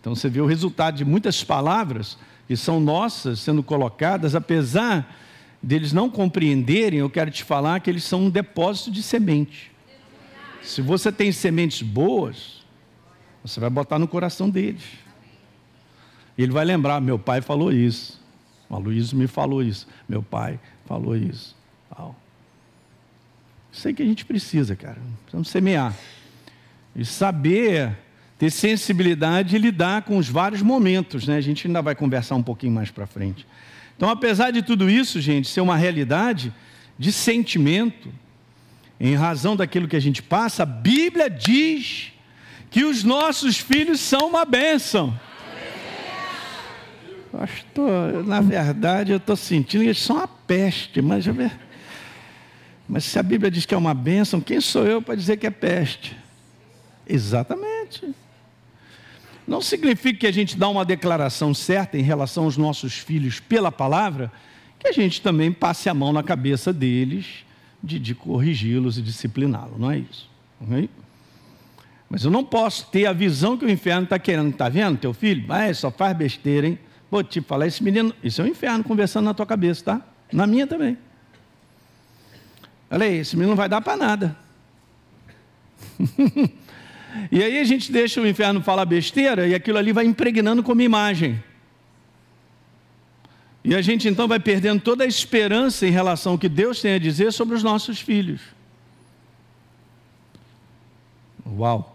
Então 0.00 0.14
você 0.14 0.28
vê 0.28 0.40
o 0.40 0.46
resultado 0.46 0.96
de 0.96 1.04
muitas 1.04 1.42
palavras 1.42 2.18
que 2.46 2.56
são 2.56 2.80
nossas 2.80 3.40
sendo 3.40 3.62
colocadas, 3.62 4.34
apesar 4.34 5.16
deles 5.62 5.92
não 5.92 6.10
compreenderem, 6.10 7.00
eu 7.00 7.10
quero 7.10 7.30
te 7.30 7.42
falar 7.42 7.80
que 7.80 7.88
eles 7.88 8.04
são 8.04 8.24
um 8.24 8.30
depósito 8.30 8.90
de 8.90 9.02
semente. 9.02 9.72
Se 10.62 10.82
você 10.82 11.10
tem 11.10 11.32
sementes 11.32 11.82
boas, 11.82 12.64
você 13.42 13.60
vai 13.60 13.70
botar 13.70 13.98
no 13.98 14.08
coração 14.08 14.50
deles. 14.50 14.82
E 16.36 16.42
ele 16.42 16.52
vai 16.52 16.64
lembrar: 16.64 17.00
meu 17.00 17.18
pai 17.18 17.40
falou 17.40 17.72
isso. 17.72 18.20
O 18.68 18.78
Luiz 18.78 19.12
me 19.12 19.26
falou 19.26 19.62
isso. 19.62 19.86
Meu 20.08 20.22
pai 20.22 20.58
falou 20.84 21.16
isso. 21.16 21.56
Tal. 21.88 22.16
Isso 23.72 23.86
aí 23.86 23.94
que 23.94 24.02
a 24.02 24.06
gente 24.06 24.24
precisa, 24.24 24.74
cara. 24.74 24.98
Precisamos 25.22 25.48
semear. 25.48 25.94
E 26.96 27.04
saber, 27.04 27.96
ter 28.38 28.50
sensibilidade 28.50 29.54
e 29.54 29.58
lidar 29.58 30.02
com 30.02 30.16
os 30.16 30.28
vários 30.28 30.62
momentos. 30.62 31.26
Né? 31.26 31.36
A 31.36 31.40
gente 31.40 31.66
ainda 31.66 31.82
vai 31.82 31.94
conversar 31.94 32.34
um 32.34 32.42
pouquinho 32.42 32.72
mais 32.72 32.90
para 32.90 33.06
frente. 33.06 33.46
Então, 33.96 34.08
apesar 34.08 34.50
de 34.50 34.62
tudo 34.62 34.90
isso, 34.90 35.20
gente, 35.20 35.48
ser 35.48 35.60
uma 35.60 35.76
realidade 35.76 36.52
de 36.98 37.12
sentimento, 37.12 38.12
em 38.98 39.14
razão 39.14 39.54
daquilo 39.54 39.86
que 39.86 39.96
a 39.96 40.00
gente 40.00 40.22
passa, 40.22 40.62
a 40.62 40.66
Bíblia 40.66 41.28
diz 41.28 42.12
que 42.70 42.84
os 42.84 43.04
nossos 43.04 43.58
filhos 43.58 44.00
são 44.00 44.28
uma 44.28 44.44
bênção. 44.44 45.18
Pastor, 47.30 48.24
na 48.24 48.40
verdade 48.40 49.12
eu 49.12 49.18
estou 49.18 49.36
sentindo 49.36 49.82
que 49.82 49.88
eles 49.88 49.98
são 49.98 50.16
uma 50.16 50.28
peste, 50.28 51.02
mas, 51.02 51.26
mas 52.88 53.04
se 53.04 53.18
a 53.18 53.22
Bíblia 53.22 53.50
diz 53.50 53.66
que 53.66 53.74
é 53.74 53.76
uma 53.76 53.92
bênção, 53.92 54.40
quem 54.40 54.60
sou 54.60 54.86
eu 54.86 55.02
para 55.02 55.14
dizer 55.14 55.36
que 55.36 55.46
é 55.46 55.50
peste? 55.50 56.16
Exatamente. 57.06 58.14
Não 59.46 59.62
significa 59.62 60.20
que 60.20 60.26
a 60.26 60.32
gente 60.32 60.56
dá 60.56 60.68
uma 60.68 60.84
declaração 60.84 61.54
certa 61.54 61.96
em 61.96 62.02
relação 62.02 62.44
aos 62.44 62.56
nossos 62.56 62.94
filhos 62.94 63.38
pela 63.38 63.70
palavra, 63.70 64.32
que 64.78 64.88
a 64.88 64.92
gente 64.92 65.22
também 65.22 65.52
passe 65.52 65.88
a 65.88 65.94
mão 65.94 66.12
na 66.12 66.22
cabeça 66.22 66.72
deles 66.72 67.44
de, 67.82 67.98
de 67.98 68.14
corrigi-los 68.14 68.98
e 68.98 69.02
discipliná-los, 69.02 69.78
não 69.78 69.90
é 69.90 69.98
isso? 69.98 70.28
Okay? 70.60 70.90
Mas 72.08 72.24
eu 72.24 72.30
não 72.30 72.44
posso 72.44 72.86
ter 72.88 73.06
a 73.06 73.12
visão 73.12 73.56
que 73.56 73.64
o 73.64 73.70
inferno 73.70 74.04
está 74.04 74.18
querendo. 74.18 74.50
Está 74.50 74.68
vendo 74.68 74.98
teu 74.98 75.12
filho? 75.12 75.44
Ah, 75.48 75.72
só 75.74 75.90
faz 75.90 76.16
besteira, 76.16 76.66
hein? 76.66 76.78
Vou 77.10 77.22
te 77.22 77.40
falar, 77.40 77.66
esse 77.66 77.82
menino, 77.82 78.14
isso 78.22 78.40
é 78.40 78.44
o 78.44 78.46
um 78.46 78.50
inferno 78.50 78.82
conversando 78.82 79.26
na 79.26 79.34
tua 79.34 79.46
cabeça, 79.46 79.84
tá? 79.84 80.02
Na 80.32 80.46
minha 80.46 80.66
também. 80.66 80.98
Olha 82.90 83.06
aí, 83.06 83.18
esse 83.18 83.36
menino 83.36 83.50
não 83.50 83.56
vai 83.56 83.68
dar 83.68 83.80
para 83.80 83.96
nada. 83.96 84.36
e 87.30 87.42
aí 87.42 87.58
a 87.58 87.64
gente 87.64 87.90
deixa 87.90 88.20
o 88.20 88.26
inferno 88.26 88.60
falar 88.62 88.84
besteira 88.84 89.46
e 89.46 89.54
aquilo 89.54 89.78
ali 89.78 89.92
vai 89.92 90.04
impregnando 90.04 90.62
como 90.62 90.82
imagem. 90.82 91.42
E 93.64 93.74
a 93.74 93.82
gente 93.82 94.08
então 94.08 94.28
vai 94.28 94.38
perdendo 94.38 94.80
toda 94.80 95.02
a 95.02 95.06
esperança 95.06 95.86
em 95.86 95.90
relação 95.90 96.32
ao 96.32 96.38
que 96.38 96.48
Deus 96.48 96.80
tem 96.80 96.94
a 96.94 96.98
dizer 96.98 97.32
sobre 97.32 97.56
os 97.56 97.62
nossos 97.62 98.00
filhos. 98.00 98.40
Uau! 101.44 101.92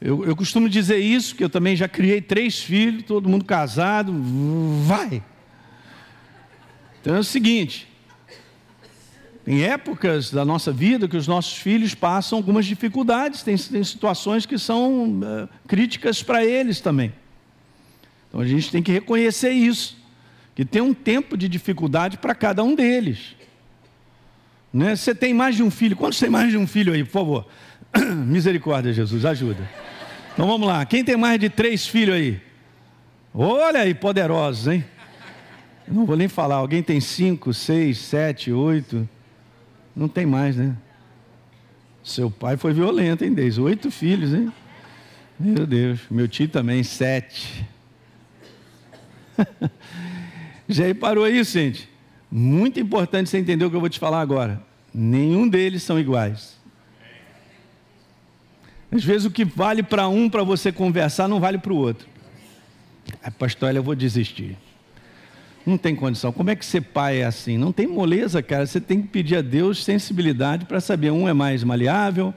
Eu, 0.00 0.24
eu 0.24 0.34
costumo 0.34 0.68
dizer 0.68 0.98
isso, 0.98 1.36
que 1.36 1.44
eu 1.44 1.48
também 1.48 1.76
já 1.76 1.86
criei 1.86 2.20
três 2.20 2.58
filhos, 2.58 3.04
todo 3.04 3.28
mundo 3.28 3.44
casado, 3.44 4.12
vai. 4.82 5.22
Então 7.00 7.14
é 7.14 7.20
o 7.20 7.24
seguinte: 7.24 7.86
tem 9.44 9.64
épocas 9.64 10.30
da 10.30 10.44
nossa 10.44 10.70
vida 10.70 11.08
que 11.08 11.16
os 11.16 11.26
nossos 11.26 11.56
filhos 11.56 11.94
passam 11.94 12.38
algumas 12.38 12.64
dificuldades, 12.64 13.42
tem, 13.42 13.56
tem 13.56 13.82
situações 13.82 14.46
que 14.46 14.56
são 14.56 15.20
uh, 15.20 15.48
críticas 15.66 16.22
para 16.22 16.44
eles 16.44 16.80
também. 16.80 17.12
Então 18.28 18.40
a 18.40 18.46
gente 18.46 18.70
tem 18.70 18.82
que 18.82 18.92
reconhecer 18.92 19.50
isso, 19.50 19.96
que 20.54 20.64
tem 20.64 20.80
um 20.80 20.94
tempo 20.94 21.36
de 21.36 21.48
dificuldade 21.48 22.18
para 22.18 22.34
cada 22.34 22.62
um 22.62 22.74
deles. 22.74 23.34
Né? 24.72 24.94
Você 24.94 25.14
tem 25.14 25.34
mais 25.34 25.56
de 25.56 25.62
um 25.62 25.70
filho, 25.70 25.96
quantos 25.96 26.20
tem 26.20 26.30
mais 26.30 26.50
de 26.50 26.56
um 26.56 26.66
filho 26.66 26.92
aí, 26.92 27.02
por 27.02 27.10
favor? 27.10 27.46
Misericórdia, 28.26 28.92
Jesus, 28.92 29.24
ajuda. 29.24 29.68
Então 30.32 30.46
vamos 30.46 30.66
lá. 30.66 30.86
Quem 30.86 31.04
tem 31.04 31.16
mais 31.16 31.38
de 31.38 31.50
três 31.50 31.86
filhos 31.86 32.14
aí? 32.14 32.40
Olha 33.34 33.80
aí, 33.80 33.92
poderosos, 33.92 34.68
hein? 34.68 34.84
Eu 35.86 35.94
não 35.94 36.06
vou 36.06 36.16
nem 36.16 36.28
falar. 36.28 36.56
Alguém 36.56 36.82
tem 36.82 37.00
cinco, 37.00 37.52
seis, 37.52 37.98
sete, 37.98 38.52
oito? 38.52 39.06
Não 39.94 40.08
tem 40.08 40.26
mais, 40.26 40.56
né? 40.56 40.76
Seu 42.02 42.30
pai 42.30 42.56
foi 42.56 42.72
violento, 42.72 43.24
hein, 43.24 43.32
Deus? 43.32 43.58
Oito 43.58 43.90
filhos, 43.90 44.34
hein? 44.34 44.52
Meu 45.38 45.66
Deus. 45.66 46.00
Meu 46.10 46.26
tio 46.26 46.48
também, 46.48 46.82
sete. 46.82 47.66
Já 50.68 50.94
parou 50.94 51.28
isso, 51.28 51.52
gente? 51.52 51.88
Muito 52.30 52.80
importante 52.80 53.28
você 53.28 53.38
entender 53.38 53.64
o 53.64 53.70
que 53.70 53.76
eu 53.76 53.80
vou 53.80 53.88
te 53.88 53.98
falar 53.98 54.20
agora. 54.20 54.62
Nenhum 54.92 55.48
deles 55.48 55.82
são 55.82 55.98
iguais. 55.98 56.60
Às 58.90 59.04
vezes 59.04 59.26
o 59.26 59.30
que 59.30 59.44
vale 59.44 59.82
para 59.82 60.08
um 60.08 60.28
para 60.28 60.42
você 60.42 60.70
conversar 60.70 61.28
não 61.28 61.40
vale 61.40 61.58
para 61.58 61.72
o 61.72 61.76
outro. 61.76 62.06
Aí, 63.22 63.30
pastor, 63.30 63.74
eu 63.74 63.82
vou 63.82 63.94
desistir. 63.94 64.56
Não 65.64 65.78
tem 65.78 65.94
condição. 65.94 66.32
Como 66.32 66.50
é 66.50 66.56
que 66.56 66.64
ser 66.64 66.80
pai 66.80 67.20
é 67.20 67.24
assim? 67.24 67.56
Não 67.56 67.72
tem 67.72 67.86
moleza, 67.86 68.42
cara. 68.42 68.66
Você 68.66 68.80
tem 68.80 69.00
que 69.00 69.08
pedir 69.08 69.36
a 69.36 69.42
Deus 69.42 69.84
sensibilidade 69.84 70.64
para 70.64 70.80
saber. 70.80 71.10
Um 71.10 71.28
é 71.28 71.32
mais 71.32 71.62
maleável, 71.62 72.34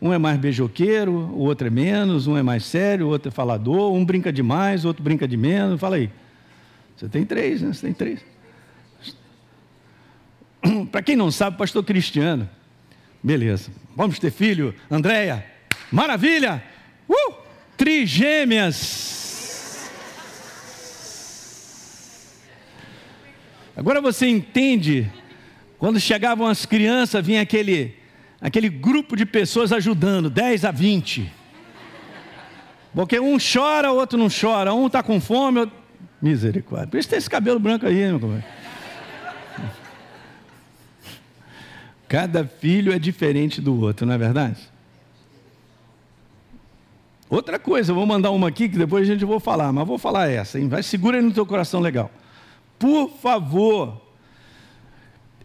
um 0.00 0.12
é 0.12 0.18
mais 0.18 0.38
beijoqueiro, 0.38 1.12
o 1.12 1.40
outro 1.40 1.66
é 1.66 1.70
menos, 1.70 2.26
um 2.26 2.36
é 2.36 2.42
mais 2.42 2.64
sério, 2.64 3.06
o 3.06 3.08
outro 3.10 3.28
é 3.28 3.32
falador, 3.32 3.92
um 3.92 4.04
brinca 4.04 4.32
demais, 4.32 4.84
o 4.84 4.88
outro 4.88 5.02
brinca 5.02 5.26
de 5.26 5.36
menos. 5.36 5.80
Fala 5.80 5.96
aí. 5.96 6.10
Você 6.96 7.08
tem 7.08 7.24
três, 7.24 7.62
né? 7.62 7.72
Você 7.72 7.86
tem 7.86 7.92
três. 7.92 8.20
Para 10.92 11.02
quem 11.02 11.16
não 11.16 11.30
sabe, 11.30 11.58
pastor 11.58 11.82
Cristiano. 11.82 12.48
Beleza. 13.22 13.70
Vamos 13.96 14.18
ter 14.18 14.30
filho, 14.30 14.74
Andréia. 14.90 15.44
Maravilha! 15.90 16.62
Uh! 17.08 17.42
trigêmeas. 17.82 19.21
Agora 23.76 24.00
você 24.00 24.26
entende, 24.26 25.10
quando 25.78 25.98
chegavam 25.98 26.46
as 26.46 26.66
crianças, 26.66 27.24
vinha 27.24 27.40
aquele, 27.40 27.96
aquele 28.40 28.68
grupo 28.68 29.16
de 29.16 29.24
pessoas 29.24 29.72
ajudando, 29.72 30.28
10 30.28 30.64
a 30.64 30.70
20. 30.70 31.32
Porque 32.94 33.18
um 33.18 33.38
chora, 33.38 33.90
o 33.90 33.96
outro 33.96 34.18
não 34.18 34.28
chora, 34.28 34.74
um 34.74 34.86
está 34.86 35.02
com 35.02 35.18
fome, 35.20 35.60
outro... 35.60 35.74
misericórdia. 36.20 36.88
Por 36.88 37.00
isso 37.00 37.08
tem 37.08 37.18
esse 37.18 37.30
cabelo 37.30 37.58
branco 37.58 37.86
aí, 37.86 37.94
meu 37.94 38.20
compadre. 38.20 38.44
Cada 42.06 42.44
filho 42.44 42.92
é 42.92 42.98
diferente 42.98 43.58
do 43.58 43.80
outro, 43.80 44.04
não 44.04 44.12
é 44.12 44.18
verdade? 44.18 44.58
Outra 47.30 47.58
coisa, 47.58 47.94
vou 47.94 48.04
mandar 48.04 48.30
uma 48.32 48.48
aqui 48.48 48.68
que 48.68 48.76
depois 48.76 49.08
a 49.08 49.12
gente 49.14 49.24
vai 49.24 49.40
falar, 49.40 49.72
mas 49.72 49.86
vou 49.86 49.96
falar 49.96 50.28
essa, 50.28 50.60
hein? 50.60 50.68
Vai, 50.68 50.82
segura 50.82 51.16
aí 51.16 51.22
no 51.22 51.32
teu 51.32 51.46
coração 51.46 51.80
legal. 51.80 52.10
Por 52.82 53.10
favor, 53.10 54.02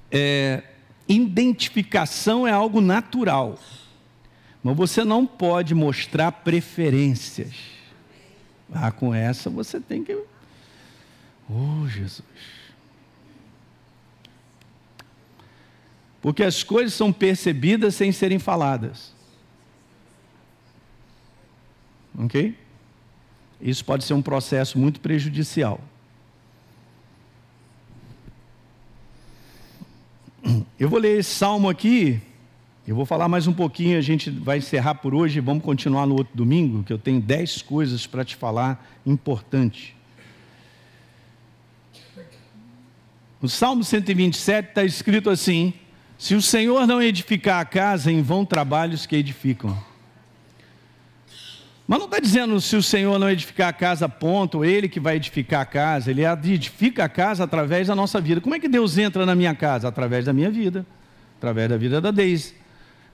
é, 0.10 0.64
identificação 1.08 2.48
é 2.48 2.52
algo 2.52 2.82
natural, 2.82 3.60
mas 4.64 4.76
você 4.76 5.04
não 5.04 5.28
pode 5.28 5.76
mostrar 5.76 6.32
preferências. 6.32 7.54
Ah, 8.74 8.92
com 8.92 9.14
essa 9.14 9.52
você 9.52 9.80
tem 9.80 10.04
que. 10.04 10.20
Oh, 11.48 11.88
Jesus. 11.88 12.24
Porque 16.20 16.42
as 16.42 16.64
coisas 16.64 16.96
são 16.96 17.14
percebidas 17.14 17.94
sem 17.94 18.12
serem 18.12 18.40
faladas. 18.40 19.14
Ok? 22.18 22.58
Isso 23.62 23.86
pode 23.86 24.06
ser 24.06 24.16
um 24.16 24.24
processo 24.24 24.80
muito 24.80 25.00
prejudicial. 25.00 25.80
Eu 30.80 30.88
vou 30.88 31.00
ler 31.00 31.18
esse 31.18 31.32
salmo 31.32 31.68
aqui, 31.68 32.22
eu 32.88 32.96
vou 32.96 33.04
falar 33.04 33.28
mais 33.28 33.48
um 33.48 33.54
pouquinho, 33.54 33.98
a 33.98 34.02
gente 34.02 34.30
vai 34.30 34.60
encerrar 34.60 34.94
por 34.96 35.16
hoje, 35.16 35.40
vamos 35.40 35.64
continuar 35.64 36.06
no 36.06 36.16
outro 36.16 36.38
domingo, 36.38 36.84
que 36.84 36.94
eu 36.94 37.00
tenho 37.00 37.20
dez 37.20 37.64
coisas 37.64 38.06
para 38.06 38.24
te 38.24 38.36
falar 38.36 38.88
importantes. 39.04 39.94
No 43.42 43.50
Salmo 43.50 43.84
127 43.84 44.70
está 44.70 44.84
escrito 44.84 45.32
assim: 45.32 45.74
se 46.16 46.36
o 46.36 46.42
Senhor 46.44 46.86
não 46.86 47.02
edificar 47.02 47.60
a 47.60 47.66
casa, 47.66 48.12
em 48.12 48.22
vão 48.22 48.46
trabalhos 48.46 49.08
que 49.08 49.16
edificam. 49.16 49.76
Mas 51.88 52.00
não 52.00 52.06
está 52.06 52.20
dizendo 52.20 52.60
se 52.60 52.76
o 52.76 52.84
Senhor 52.84 53.18
não 53.18 53.30
edificar 53.30 53.70
a 53.70 53.74
casa, 53.74 54.10
ponto, 54.10 54.66
ele 54.66 54.90
que 54.90 55.00
vai 55.00 55.16
edificar 55.16 55.62
a 55.62 55.66
casa, 55.66 56.12
ele 56.12 56.26
edifica 56.26 57.06
a 57.06 57.10
casa 57.10 57.46
através 57.46 57.88
da 57.88 57.96
nossa 57.96 58.20
vida. 58.20 58.42
Como 58.42 58.54
é 58.54 58.60
que 58.60 58.68
Deus 58.68 58.98
entra 58.98 59.26
na 59.26 59.34
minha 59.34 59.56
casa? 59.56 59.88
Através 59.88 60.26
da 60.26 60.34
minha 60.34 60.52
vida, 60.52 60.86
através 61.38 61.70
da 61.70 61.78
vida 61.78 62.02
da 62.02 62.12
Deise, 62.12 62.54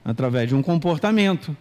através 0.04 0.50
de 0.50 0.56
um 0.56 0.64
comportamento, 0.64 1.56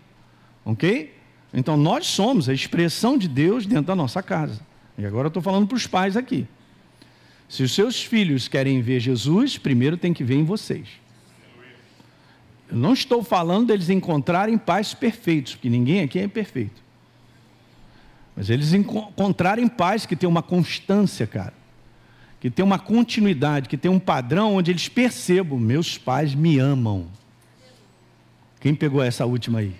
ok? 0.64 1.14
Então 1.52 1.76
nós 1.76 2.06
somos 2.06 2.48
a 2.48 2.54
expressão 2.54 3.18
de 3.18 3.28
Deus 3.28 3.66
dentro 3.66 3.84
da 3.84 3.94
nossa 3.94 4.22
casa. 4.22 4.60
E 4.96 5.04
agora 5.04 5.26
eu 5.26 5.28
estou 5.28 5.42
falando 5.42 5.66
para 5.66 5.76
os 5.76 5.86
pais 5.86 6.16
aqui. 6.16 6.46
Se 7.46 7.62
os 7.62 7.74
seus 7.74 8.02
filhos 8.02 8.48
querem 8.48 8.80
ver 8.80 9.00
Jesus, 9.00 9.58
primeiro 9.58 9.98
tem 9.98 10.14
que 10.14 10.24
ver 10.24 10.36
em 10.36 10.44
vocês. 10.44 10.88
Eu 12.70 12.78
não 12.78 12.94
estou 12.94 13.22
falando 13.22 13.66
deles 13.66 13.90
encontrarem 13.90 14.56
pais 14.56 14.94
perfeitos, 14.94 15.54
porque 15.54 15.68
ninguém 15.68 16.00
aqui 16.00 16.18
é 16.18 16.26
perfeito. 16.26 16.80
Mas 18.36 18.50
eles 18.50 18.72
encontrarem 18.72 19.68
pais 19.68 20.06
que 20.06 20.16
tem 20.16 20.28
uma 20.28 20.42
constância, 20.42 21.26
cara. 21.26 21.54
Que 22.40 22.50
tem 22.50 22.64
uma 22.64 22.78
continuidade, 22.78 23.68
que 23.68 23.76
tem 23.76 23.90
um 23.90 23.98
padrão 23.98 24.56
onde 24.56 24.70
eles 24.70 24.88
percebam: 24.88 25.58
meus 25.58 25.96
pais 25.98 26.34
me 26.34 26.58
amam. 26.58 27.06
Quem 28.58 28.74
pegou 28.74 29.02
essa 29.02 29.26
última 29.26 29.60
aí? 29.60 29.74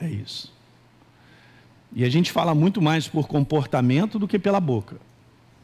É 0.00 0.08
isso. 0.08 0.52
E 1.92 2.04
a 2.04 2.08
gente 2.08 2.32
fala 2.32 2.54
muito 2.54 2.82
mais 2.82 3.06
por 3.06 3.28
comportamento 3.28 4.18
do 4.18 4.26
que 4.26 4.38
pela 4.38 4.60
boca. 4.60 4.96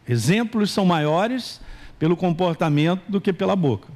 Exemplos 0.08 0.70
são 0.70 0.84
maiores 0.84 1.60
pelo 1.98 2.16
comportamento 2.16 3.02
do 3.08 3.20
que 3.20 3.32
pela 3.32 3.54
boca. 3.54 3.88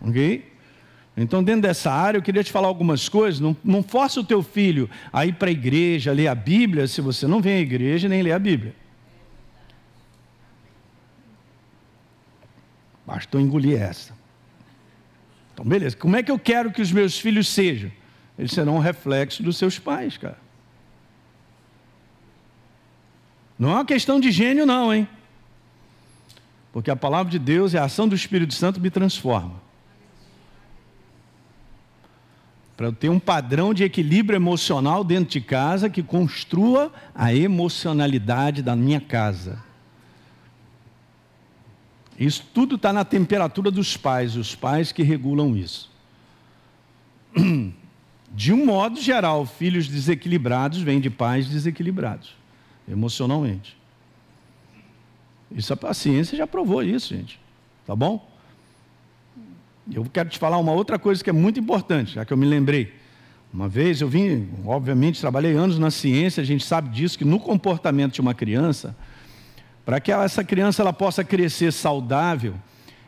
Ok? 0.00 0.51
Então, 1.16 1.44
dentro 1.44 1.62
dessa 1.62 1.92
área, 1.92 2.18
eu 2.18 2.22
queria 2.22 2.42
te 2.42 2.50
falar 2.50 2.68
algumas 2.68 3.08
coisas. 3.08 3.38
Não, 3.38 3.56
não 3.62 3.82
force 3.82 4.18
o 4.18 4.24
teu 4.24 4.42
filho 4.42 4.88
a 5.12 5.26
ir 5.26 5.34
para 5.34 5.48
a 5.48 5.52
igreja, 5.52 6.12
ler 6.12 6.28
a 6.28 6.34
Bíblia, 6.34 6.86
se 6.86 7.00
você 7.00 7.26
não 7.26 7.40
vem 7.40 7.56
à 7.56 7.60
igreja 7.60 8.08
nem 8.08 8.22
lê 8.22 8.32
a 8.32 8.38
Bíblia. 8.38 8.74
Bastou 13.06 13.40
engolir 13.40 13.80
essa. 13.80 14.14
Então, 15.52 15.66
beleza. 15.66 15.96
Como 15.96 16.16
é 16.16 16.22
que 16.22 16.30
eu 16.30 16.38
quero 16.38 16.72
que 16.72 16.80
os 16.80 16.90
meus 16.90 17.18
filhos 17.18 17.48
sejam? 17.48 17.92
Eles 18.38 18.52
serão 18.52 18.76
um 18.76 18.80
reflexo 18.80 19.42
dos 19.42 19.58
seus 19.58 19.78
pais, 19.78 20.16
cara. 20.16 20.38
Não 23.58 23.70
é 23.70 23.74
uma 23.74 23.84
questão 23.84 24.18
de 24.18 24.32
gênio, 24.32 24.64
não, 24.64 24.92
hein? 24.92 25.06
Porque 26.72 26.90
a 26.90 26.96
palavra 26.96 27.30
de 27.30 27.38
Deus 27.38 27.74
e 27.74 27.78
a 27.78 27.84
ação 27.84 28.08
do 28.08 28.14
Espírito 28.14 28.54
Santo 28.54 28.80
me 28.80 28.90
transforma. 28.90 29.61
Para 32.82 32.88
eu 32.88 32.92
ter 32.92 33.08
um 33.08 33.20
padrão 33.20 33.72
de 33.72 33.84
equilíbrio 33.84 34.36
emocional 34.36 35.04
dentro 35.04 35.30
de 35.30 35.40
casa 35.40 35.88
que 35.88 36.02
construa 36.02 36.92
a 37.14 37.32
emocionalidade 37.32 38.60
da 38.60 38.74
minha 38.74 39.00
casa. 39.00 39.62
Isso 42.18 42.44
tudo 42.52 42.74
está 42.74 42.92
na 42.92 43.04
temperatura 43.04 43.70
dos 43.70 43.96
pais, 43.96 44.34
os 44.34 44.56
pais 44.56 44.90
que 44.90 45.04
regulam 45.04 45.56
isso. 45.56 45.88
De 48.34 48.52
um 48.52 48.66
modo 48.66 49.00
geral, 49.00 49.46
filhos 49.46 49.86
desequilibrados 49.86 50.80
vêm 50.80 50.98
de 50.98 51.10
pais 51.10 51.48
desequilibrados, 51.48 52.34
emocionalmente. 52.88 53.76
Isso 55.50 55.78
a 55.80 55.94
ciência 55.94 56.36
já 56.36 56.46
provou 56.46 56.82
isso, 56.82 57.14
gente. 57.14 57.38
Tá 57.86 57.94
bom? 57.94 58.26
Eu 59.90 60.04
quero 60.04 60.28
te 60.28 60.38
falar 60.38 60.58
uma 60.58 60.72
outra 60.72 60.98
coisa 60.98 61.22
que 61.22 61.30
é 61.30 61.32
muito 61.32 61.58
importante, 61.58 62.14
já 62.14 62.24
que 62.24 62.32
eu 62.32 62.36
me 62.36 62.46
lembrei. 62.46 62.94
Uma 63.52 63.68
vez 63.68 64.00
eu 64.00 64.08
vim, 64.08 64.48
obviamente, 64.64 65.20
trabalhei 65.20 65.54
anos 65.54 65.78
na 65.78 65.90
ciência, 65.90 66.40
a 66.40 66.46
gente 66.46 66.64
sabe 66.64 66.88
disso, 66.88 67.18
que 67.18 67.24
no 67.24 67.40
comportamento 67.40 68.14
de 68.14 68.20
uma 68.20 68.32
criança, 68.32 68.96
para 69.84 70.00
que 70.00 70.12
essa 70.12 70.44
criança 70.44 70.82
ela 70.82 70.92
possa 70.92 71.24
crescer 71.24 71.72
saudável 71.72 72.54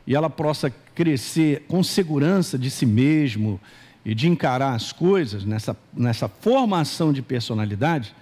e 0.07 0.15
ela 0.15 0.29
possa 0.29 0.69
crescer 0.95 1.65
com 1.69 1.83
segurança 1.83 2.59
de 2.59 2.71
si 2.71 2.85
mesmo 2.85 3.61
e 4.05 4.15
de 4.15 4.29
encarar 4.29 4.75
as 4.75 4.93
coisas, 4.93 5.45
nessa, 5.45 5.77
nessa 5.95 6.29
formação 6.29 7.13
de 7.13 7.23
personalidade, 7.23 8.15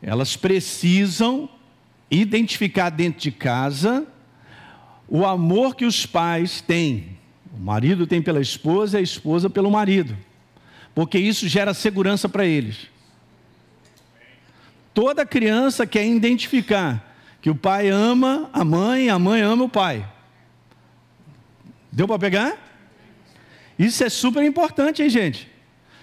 elas 0.00 0.36
precisam 0.36 1.48
identificar 2.10 2.88
dentro 2.88 3.20
de 3.20 3.32
casa 3.32 4.06
o 5.08 5.26
amor 5.26 5.74
que 5.74 5.84
os 5.84 6.06
pais 6.06 6.60
têm 6.62 7.17
o 7.58 7.60
marido 7.60 8.06
tem 8.06 8.22
pela 8.22 8.40
esposa 8.40 8.96
e 8.96 9.00
a 9.00 9.02
esposa 9.02 9.50
pelo 9.50 9.68
marido. 9.68 10.16
Porque 10.94 11.18
isso 11.18 11.48
gera 11.48 11.74
segurança 11.74 12.28
para 12.28 12.46
eles. 12.46 12.86
Toda 14.94 15.26
criança 15.26 15.86
quer 15.86 16.06
identificar 16.06 17.04
que 17.42 17.50
o 17.50 17.54
pai 17.54 17.88
ama 17.88 18.48
a 18.52 18.64
mãe, 18.64 19.10
a 19.10 19.18
mãe 19.18 19.42
ama 19.42 19.64
o 19.64 19.68
pai. 19.68 20.08
Deu 21.90 22.06
para 22.06 22.18
pegar? 22.18 22.56
Isso 23.76 24.04
é 24.04 24.08
super 24.08 24.44
importante, 24.44 25.02
hein, 25.02 25.10
gente? 25.10 25.48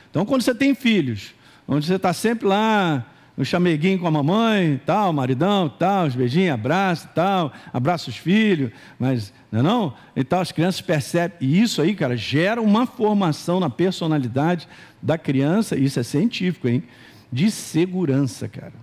Então, 0.09 0.25
quando 0.25 0.41
você 0.41 0.55
tem 0.55 0.75
filhos, 0.75 1.33
onde 1.67 1.85
você 1.85 1.95
está 1.95 2.11
sempre 2.13 2.47
lá 2.47 3.05
no 3.37 3.43
chameguinho 3.43 3.99
com 3.99 4.07
a 4.07 4.11
mamãe, 4.11 4.79
tal, 4.85 5.11
maridão, 5.11 5.67
tal, 5.67 6.07
os 6.07 6.15
beijinhos, 6.15 6.53
abraço, 6.53 7.09
tal, 7.13 7.51
abraça 7.73 8.09
os 8.09 8.15
filhos, 8.15 8.71
mas 8.97 9.33
não 9.51 9.59
é 9.59 9.63
não? 9.63 9.93
E 10.15 10.23
tal, 10.23 10.39
as 10.39 10.51
crianças 10.51 10.79
percebem, 10.79 11.37
e 11.41 11.61
isso 11.61 11.81
aí, 11.81 11.93
cara, 11.93 12.15
gera 12.15 12.61
uma 12.61 12.85
formação 12.85 13.59
na 13.59 13.69
personalidade 13.69 14.67
da 15.01 15.17
criança, 15.17 15.77
isso 15.77 15.99
é 15.99 16.03
científico, 16.03 16.67
hein? 16.67 16.83
De 17.31 17.51
segurança, 17.51 18.47
cara. 18.47 18.73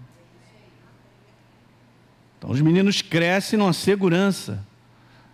Então 2.39 2.51
os 2.51 2.61
meninos 2.61 3.01
crescem 3.01 3.59
numa 3.59 3.73
segurança, 3.73 4.67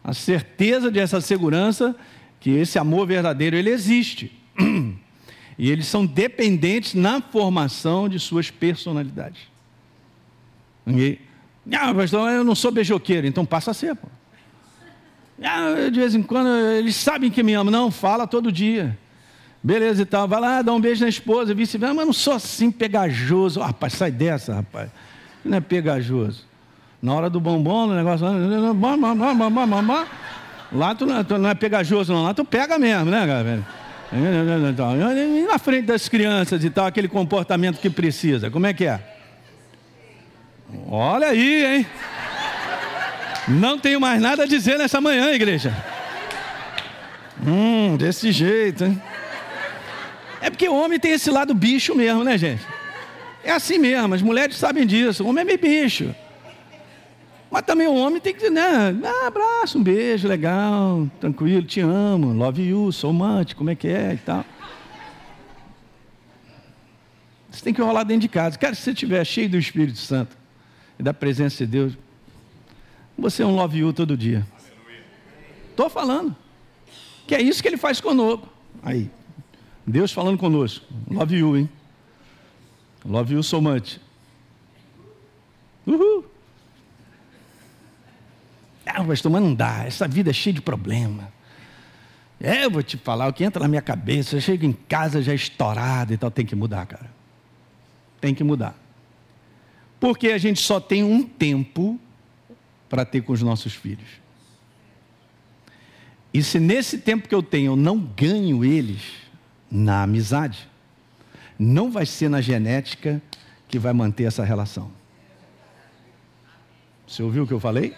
a 0.05 0.15
certeza 0.15 0.91
dessa 0.91 1.21
segurança 1.21 1.97
que 2.39 2.51
esse 2.51 2.79
amor 2.79 3.07
verdadeiro 3.07 3.57
ele 3.57 3.71
existe. 3.71 4.38
E 5.59 5.71
eles 5.71 5.87
são 5.87 6.07
dependentes 6.07 6.95
na 6.95 7.21
formação 7.21 8.09
de 8.09 8.21
suas 8.21 8.51
personalidades. 8.51 9.43
E, 10.87 11.19
ah, 11.73 11.93
pastor, 11.93 12.31
eu 12.31 12.45
não 12.45 12.55
sou 12.55 12.71
beijoqueiro, 12.71 13.27
então 13.27 13.45
passa 13.45 13.73
a 13.73 13.75
ser. 13.75 13.97
Pô. 13.97 14.07
Ah, 15.43 15.91
de 15.91 15.99
vez 15.99 16.15
em 16.15 16.23
quando 16.23 16.49
eles 16.49 16.95
sabem 16.95 17.31
que 17.31 17.43
me 17.43 17.55
amam. 17.55 17.73
Não, 17.73 17.91
fala 17.91 18.27
todo 18.27 18.53
dia. 18.53 18.97
Beleza 19.63 20.03
e 20.03 20.07
tal, 20.07 20.29
vai 20.29 20.41
lá, 20.41 20.63
dá 20.63 20.73
um 20.73 20.81
beijo 20.81 21.03
na 21.03 21.09
esposa, 21.09 21.53
vice-versa, 21.53 21.93
mas 21.93 22.07
não 22.07 22.13
sou 22.13 22.35
assim 22.35 22.71
pegajoso. 22.71 23.61
Rapaz, 23.61 23.95
sai 23.95 24.13
dessa, 24.13 24.55
rapaz. 24.55 24.89
Não 25.45 25.59
é 25.59 25.61
pegajoso. 25.61 26.47
Na 27.03 27.15
hora 27.15 27.29
do 27.29 27.41
bombom, 27.41 27.89
no 27.89 27.95
negócio. 27.95 28.25
Lá 30.71 30.95
tu 30.95 31.07
não 31.07 31.49
é 31.49 31.55
pegajoso, 31.55 32.13
não. 32.13 32.23
Lá 32.23 32.33
tu 32.33 32.45
pega 32.45 32.79
mesmo, 32.79 33.11
né, 33.11 33.27
galera? 33.27 33.67
Na 34.11 35.59
frente 35.59 35.87
das 35.87 36.09
crianças 36.09 36.65
e 36.65 36.71
tal, 36.71 36.87
aquele 36.87 37.09
comportamento 37.09 37.79
que 37.79 37.91
precisa. 37.91 38.51
Como 38.51 38.67
é 38.67 38.73
que 38.73 38.87
é? 38.87 39.01
Olha 40.91 41.29
aí, 41.29 41.65
hein? 41.65 41.87
Não 43.49 43.79
tenho 43.79 44.01
mais 44.01 44.21
nada 44.21 44.43
a 44.43 44.47
dizer 44.47 44.79
nessa 44.79 45.01
manhã, 45.01 45.33
igreja. 45.33 45.75
Hum, 47.47 47.97
desse 47.97 48.33
jeito, 48.33 48.85
hein? 48.85 49.03
É 50.41 50.51
porque 50.51 50.69
o 50.69 50.75
homem 50.75 50.99
tem 50.99 51.13
esse 51.13 51.31
lado 51.31 51.55
bicho 51.55 51.95
mesmo, 51.95 52.25
né, 52.25 52.37
gente? 52.37 52.67
É 53.43 53.53
assim 53.53 53.79
mesmo, 53.79 54.15
as 54.15 54.23
mulheres 54.23 54.57
sabem 54.57 54.87
disso. 54.87 55.25
O 55.25 55.29
homem 55.29 55.43
é 55.43 55.45
meio 55.45 55.59
bicho. 55.59 56.15
Mas 57.51 57.63
também 57.63 57.87
o 57.87 57.95
homem 57.95 58.21
tem 58.21 58.35
que, 58.35 58.51
né? 58.51 58.89
Abraço, 59.27 59.79
um 59.79 59.83
beijo, 59.83 60.29
legal, 60.29 61.09
tranquilo, 61.19 61.67
te 61.67 61.81
amo, 61.81 62.33
love 62.33 62.63
you, 62.63 62.93
sou 62.93 63.11
amante, 63.11 63.57
como 63.57 63.71
é 63.71 63.75
que 63.75 63.89
é 63.89 64.15
e 64.15 64.19
tal. 64.19 64.45
Você 67.51 67.65
tem 67.65 67.73
que 67.73 67.81
rolar 67.81 68.05
dentro 68.05 68.23
de 68.23 68.29
casa. 68.29 68.59
Cara, 68.59 68.75
se 68.75 68.83
você 68.83 68.91
estiver 68.91 69.25
cheio 69.25 69.49
do 69.49 69.57
Espírito 69.57 69.99
Santo 69.99 70.37
e 70.99 71.03
da 71.03 71.15
presença 71.15 71.67
de 71.67 71.73
Deus, 71.73 71.99
você 73.17 73.43
é 73.43 73.47
um 73.47 73.55
love 73.57 73.79
you 73.79 73.93
todo 73.93 74.17
dia. 74.17 74.47
Estou 75.71 75.89
falando. 75.89 76.37
Que 77.27 77.35
é 77.35 77.43
isso 77.43 77.63
que 77.63 77.69
ele 77.69 77.77
faz 77.77 78.01
conosco. 78.01 78.49
Aí, 78.83 79.11
Deus 79.87 80.13
falando 80.13 80.39
conosco. 80.39 80.85
Love 81.11 81.37
you, 81.37 81.57
hein? 81.57 81.69
Love 83.05 83.35
you 83.35 83.43
so 83.43 83.61
much. 83.61 83.99
Uhul. 85.87 86.28
Ah, 88.99 89.05
pastor, 89.05 89.31
mas 89.31 89.43
não 89.43 89.55
dá. 89.55 89.85
Essa 89.85 90.09
vida 90.09 90.31
é 90.31 90.33
cheia 90.33 90.55
de 90.55 90.61
problema. 90.61 91.33
É, 92.41 92.65
eu 92.65 92.71
vou 92.71 92.83
te 92.83 92.97
falar, 92.97 93.29
o 93.29 93.33
que 93.33 93.45
entra 93.45 93.63
na 93.63 93.69
minha 93.69 93.83
cabeça, 93.83 94.37
eu 94.37 94.41
chego 94.41 94.65
em 94.65 94.73
casa 94.73 95.23
já 95.23 95.33
estourado 95.33 96.13
e 96.13 96.17
tal. 96.17 96.31
Tem 96.31 96.45
que 96.45 96.57
mudar, 96.57 96.87
cara. 96.87 97.11
Tem 98.21 98.35
que 98.35 98.43
mudar. 98.43 98.77
Porque 100.01 100.29
a 100.29 100.39
gente 100.39 100.61
só 100.61 100.81
tem 100.81 101.05
um 101.05 101.23
tempo 101.23 101.99
para 102.89 103.05
ter 103.05 103.21
com 103.23 103.33
os 103.33 103.43
nossos 103.43 103.75
filhos. 103.75 104.09
E 106.35 106.43
se 106.43 106.59
nesse 106.59 106.99
tempo 106.99 107.29
que 107.29 107.35
eu 107.35 107.43
tenho 107.43 107.73
eu 107.73 107.77
não 107.77 107.99
ganho 107.99 108.65
eles, 108.65 109.29
na 109.71 110.03
amizade. 110.03 110.69
Não 111.59 111.91
vai 111.91 112.07
ser 112.07 112.29
na 112.29 112.41
genética 112.41 113.21
que 113.69 113.79
vai 113.79 113.93
manter 113.93 114.25
essa 114.25 114.45
relação. 114.45 114.91
Você 117.07 117.23
ouviu 117.23 117.45
o 117.45 117.47
que 117.47 117.53
eu 117.53 117.61
falei? 117.61 117.95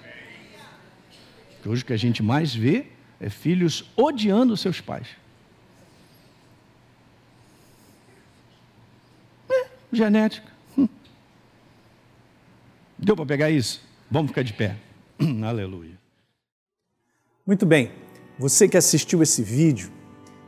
Hoje 1.66 1.82
o 1.82 1.86
que 1.86 1.92
a 1.92 1.96
gente 1.96 2.22
mais 2.22 2.54
vê 2.54 2.86
é 3.20 3.28
filhos 3.28 3.90
odiando 3.96 4.56
seus 4.56 4.80
pais. 4.80 5.08
É, 9.50 9.66
genética. 9.92 10.50
Hum. 10.76 10.88
Deu 12.98 13.14
para 13.14 13.26
pegar 13.26 13.50
isso? 13.50 13.82
Vamos 14.10 14.30
ficar 14.30 14.42
de 14.42 14.52
pé. 14.52 14.76
Aleluia. 15.46 15.98
Muito 17.46 17.66
bem. 17.66 17.90
Você 18.38 18.68
que 18.68 18.76
assistiu 18.76 19.22
esse 19.22 19.42
vídeo, 19.42 19.90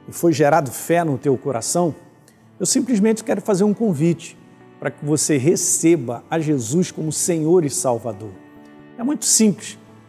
e 0.08 0.12
foi 0.12 0.32
gerado 0.32 0.70
fé 0.70 1.04
no 1.04 1.18
teu 1.18 1.36
coração, 1.36 1.94
eu 2.58 2.64
simplesmente 2.64 3.22
quero 3.22 3.40
fazer 3.40 3.64
um 3.64 3.74
convite 3.74 4.36
para 4.80 4.90
que 4.90 5.04
você 5.04 5.36
receba 5.36 6.24
a 6.30 6.38
Jesus 6.40 6.90
como 6.90 7.12
Senhor 7.12 7.64
e 7.64 7.70
Salvador. 7.70 8.32
É 8.96 9.02
muito 9.02 9.24
simples, 9.24 9.78